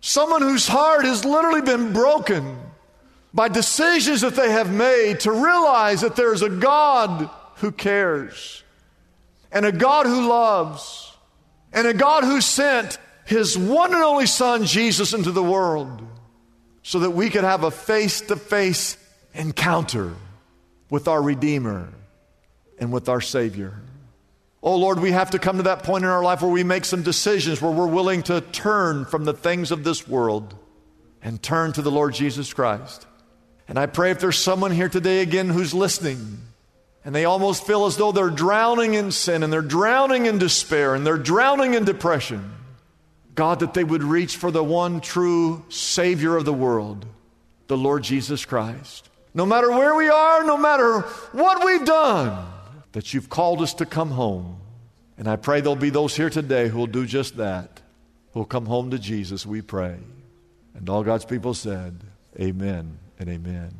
Someone 0.00 0.42
whose 0.42 0.66
heart 0.66 1.04
has 1.04 1.24
literally 1.24 1.62
been 1.62 1.92
broken 1.92 2.58
by 3.34 3.48
decisions 3.48 4.20
that 4.20 4.34
they 4.34 4.50
have 4.50 4.72
made 4.72 5.20
to 5.20 5.32
realize 5.32 6.02
that 6.02 6.16
there's 6.16 6.42
a 6.42 6.48
God 6.48 7.30
who 7.56 7.72
cares, 7.72 8.62
and 9.52 9.64
a 9.64 9.72
God 9.72 10.06
who 10.06 10.28
loves, 10.28 11.12
and 11.72 11.86
a 11.86 11.94
God 11.94 12.24
who 12.24 12.40
sent 12.40 12.98
his 13.24 13.56
one 13.56 13.94
and 13.94 14.02
only 14.02 14.26
Son, 14.26 14.64
Jesus, 14.64 15.14
into 15.14 15.30
the 15.30 15.42
world 15.42 16.02
so 16.82 16.98
that 17.00 17.10
we 17.10 17.30
could 17.30 17.44
have 17.44 17.62
a 17.62 17.70
face 17.70 18.20
to 18.22 18.36
face 18.36 18.96
encounter 19.34 20.14
with 20.90 21.08
our 21.08 21.22
Redeemer 21.22 21.88
and 22.78 22.92
with 22.92 23.08
our 23.08 23.20
Savior. 23.20 23.74
Oh 24.62 24.76
Lord, 24.76 25.00
we 25.00 25.12
have 25.12 25.30
to 25.30 25.38
come 25.38 25.56
to 25.56 25.64
that 25.64 25.82
point 25.82 26.04
in 26.04 26.10
our 26.10 26.22
life 26.22 26.42
where 26.42 26.50
we 26.50 26.64
make 26.64 26.84
some 26.84 27.02
decisions, 27.02 27.60
where 27.60 27.72
we're 27.72 27.86
willing 27.86 28.22
to 28.24 28.40
turn 28.40 29.04
from 29.04 29.24
the 29.24 29.32
things 29.32 29.70
of 29.70 29.84
this 29.84 30.06
world 30.06 30.54
and 31.22 31.42
turn 31.42 31.72
to 31.72 31.82
the 31.82 31.90
Lord 31.90 32.14
Jesus 32.14 32.52
Christ. 32.52 33.06
And 33.66 33.78
I 33.78 33.86
pray 33.86 34.10
if 34.10 34.20
there's 34.20 34.38
someone 34.38 34.70
here 34.70 34.88
today 34.88 35.20
again 35.20 35.48
who's 35.48 35.74
listening 35.74 36.38
and 37.04 37.14
they 37.14 37.24
almost 37.24 37.66
feel 37.66 37.86
as 37.86 37.96
though 37.96 38.12
they're 38.12 38.30
drowning 38.30 38.94
in 38.94 39.10
sin 39.10 39.42
and 39.42 39.52
they're 39.52 39.62
drowning 39.62 40.26
in 40.26 40.38
despair 40.38 40.94
and 40.94 41.04
they're 41.04 41.16
drowning 41.18 41.74
in 41.74 41.84
depression. 41.84 42.52
God, 43.34 43.60
that 43.60 43.74
they 43.74 43.82
would 43.82 44.02
reach 44.02 44.36
for 44.36 44.50
the 44.50 44.62
one 44.62 45.00
true 45.00 45.64
Savior 45.70 46.36
of 46.36 46.44
the 46.44 46.52
world, 46.52 47.06
the 47.66 47.78
Lord 47.78 48.04
Jesus 48.04 48.44
Christ. 48.44 49.08
No 49.34 49.46
matter 49.46 49.70
where 49.70 49.94
we 49.94 50.08
are, 50.10 50.44
no 50.44 50.58
matter 50.58 51.00
what 51.32 51.64
we've 51.64 51.84
done, 51.84 52.46
that 52.92 53.14
you've 53.14 53.30
called 53.30 53.62
us 53.62 53.72
to 53.74 53.86
come 53.86 54.10
home. 54.10 54.58
And 55.16 55.26
I 55.26 55.36
pray 55.36 55.60
there'll 55.60 55.76
be 55.76 55.90
those 55.90 56.14
here 56.14 56.28
today 56.28 56.68
who 56.68 56.78
will 56.78 56.86
do 56.86 57.06
just 57.06 57.36
that, 57.38 57.80
who 58.32 58.40
will 58.40 58.46
come 58.46 58.66
home 58.66 58.90
to 58.90 58.98
Jesus, 58.98 59.46
we 59.46 59.62
pray. 59.62 59.96
And 60.74 60.88
all 60.88 61.02
God's 61.02 61.24
people 61.24 61.54
said, 61.54 62.02
Amen 62.38 62.98
and 63.18 63.28
amen. 63.28 63.74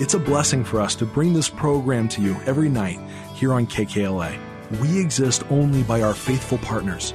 It's 0.00 0.14
a 0.14 0.18
blessing 0.18 0.64
for 0.64 0.80
us 0.80 0.94
to 0.96 1.06
bring 1.06 1.32
this 1.32 1.48
program 1.48 2.08
to 2.08 2.20
you 2.20 2.36
every 2.46 2.68
night 2.68 2.98
here 3.34 3.52
on 3.52 3.66
KKLA. 3.66 4.38
We 4.80 5.00
exist 5.00 5.44
only 5.50 5.82
by 5.84 6.02
our 6.02 6.14
faithful 6.14 6.58
partners 6.58 7.14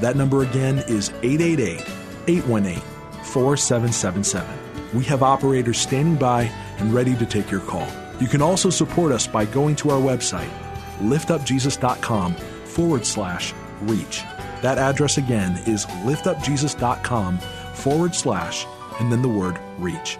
That 0.00 0.16
number 0.16 0.42
again 0.42 0.78
is 0.78 1.10
888 1.22 1.80
818 2.28 2.80
4777. 3.24 4.58
We 4.94 5.04
have 5.04 5.22
operators 5.22 5.78
standing 5.78 6.16
by 6.16 6.50
and 6.78 6.94
ready 6.94 7.14
to 7.16 7.26
take 7.26 7.50
your 7.50 7.60
call. 7.60 7.86
You 8.20 8.26
can 8.26 8.42
also 8.42 8.70
support 8.70 9.12
us 9.12 9.26
by 9.26 9.44
going 9.44 9.76
to 9.76 9.90
our 9.90 10.00
website, 10.00 10.50
liftupjesus.com 11.00 12.34
forward 12.34 13.04
slash 13.04 13.52
reach. 13.82 14.22
That 14.62 14.78
address 14.78 15.18
again 15.18 15.60
is 15.66 15.86
liftupjesus.com 15.86 17.38
forward 17.74 18.14
slash 18.14 18.66
and 18.98 19.12
then 19.12 19.22
the 19.22 19.28
word 19.28 19.58
reach. 19.78 20.18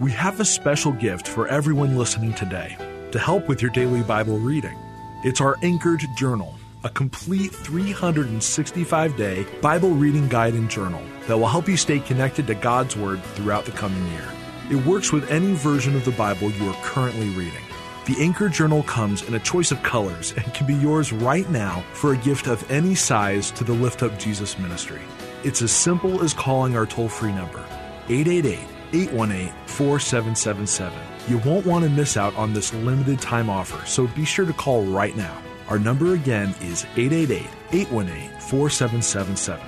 We 0.00 0.10
have 0.12 0.40
a 0.40 0.44
special 0.44 0.92
gift 0.92 1.26
for 1.26 1.48
everyone 1.48 1.96
listening 1.96 2.34
today 2.34 2.76
to 3.12 3.18
help 3.18 3.48
with 3.48 3.62
your 3.62 3.70
daily 3.70 4.02
Bible 4.02 4.38
reading. 4.38 4.76
It's 5.24 5.40
our 5.40 5.56
Anchored 5.62 6.02
Journal 6.16 6.57
a 6.88 6.90
complete 6.92 7.52
365 7.52 9.16
day 9.16 9.46
Bible 9.60 9.90
reading 9.90 10.26
guide 10.26 10.54
and 10.54 10.70
journal 10.70 11.02
that 11.26 11.36
will 11.36 11.46
help 11.46 11.68
you 11.68 11.76
stay 11.76 11.98
connected 12.00 12.46
to 12.46 12.54
God's 12.54 12.96
Word 12.96 13.22
throughout 13.34 13.66
the 13.66 13.72
coming 13.72 14.04
year. 14.12 14.26
It 14.70 14.86
works 14.86 15.12
with 15.12 15.30
any 15.30 15.52
version 15.52 15.94
of 15.94 16.06
the 16.06 16.12
Bible 16.12 16.50
you 16.50 16.66
are 16.66 16.82
currently 16.82 17.28
reading. 17.30 17.62
The 18.06 18.16
Anchor 18.20 18.48
Journal 18.48 18.82
comes 18.84 19.20
in 19.22 19.34
a 19.34 19.38
choice 19.38 19.70
of 19.70 19.82
colors 19.82 20.32
and 20.32 20.54
can 20.54 20.66
be 20.66 20.74
yours 20.74 21.12
right 21.12 21.48
now 21.50 21.84
for 21.92 22.14
a 22.14 22.16
gift 22.16 22.46
of 22.46 22.68
any 22.70 22.94
size 22.94 23.50
to 23.52 23.64
the 23.64 23.74
Lift 23.74 24.02
Up 24.02 24.18
Jesus 24.18 24.58
ministry. 24.58 25.02
It's 25.44 25.60
as 25.60 25.72
simple 25.72 26.22
as 26.22 26.32
calling 26.32 26.74
our 26.74 26.86
toll 26.86 27.10
free 27.10 27.32
number, 27.32 27.62
888 28.08 28.60
818 28.94 29.52
4777. 29.66 30.98
You 31.28 31.36
won't 31.38 31.66
want 31.66 31.84
to 31.84 31.90
miss 31.90 32.16
out 32.16 32.34
on 32.36 32.54
this 32.54 32.72
limited 32.72 33.20
time 33.20 33.50
offer, 33.50 33.84
so 33.84 34.06
be 34.06 34.24
sure 34.24 34.46
to 34.46 34.54
call 34.54 34.84
right 34.84 35.14
now. 35.14 35.36
Our 35.68 35.78
number 35.78 36.14
again 36.14 36.54
is 36.60 36.84
888 36.96 37.46
818 37.72 38.40
4777. 38.40 39.66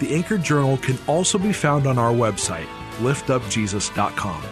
The 0.00 0.14
Anchor 0.14 0.38
Journal 0.38 0.76
can 0.78 0.98
also 1.06 1.38
be 1.38 1.52
found 1.52 1.86
on 1.86 1.98
our 1.98 2.12
website, 2.12 2.66
liftupjesus.com. 2.98 4.42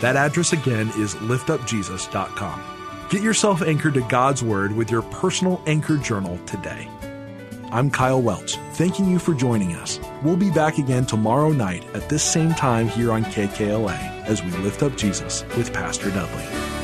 That 0.00 0.16
address 0.16 0.52
again 0.52 0.88
is 0.96 1.14
liftupjesus.com. 1.16 2.62
Get 3.10 3.22
yourself 3.22 3.62
anchored 3.62 3.94
to 3.94 4.00
God's 4.02 4.42
Word 4.42 4.72
with 4.72 4.90
your 4.90 5.02
personal 5.02 5.62
Anchor 5.66 5.96
Journal 5.96 6.38
today. 6.46 6.88
I'm 7.70 7.90
Kyle 7.90 8.22
Welch, 8.22 8.56
thanking 8.74 9.10
you 9.10 9.18
for 9.18 9.34
joining 9.34 9.72
us. 9.74 9.98
We'll 10.22 10.36
be 10.36 10.50
back 10.50 10.78
again 10.78 11.04
tomorrow 11.06 11.50
night 11.50 11.84
at 11.94 12.08
this 12.08 12.22
same 12.22 12.52
time 12.54 12.88
here 12.88 13.10
on 13.10 13.24
KKLA 13.24 14.24
as 14.24 14.42
we 14.42 14.50
lift 14.58 14.82
up 14.82 14.96
Jesus 14.96 15.44
with 15.56 15.72
Pastor 15.72 16.10
Dudley. 16.10 16.75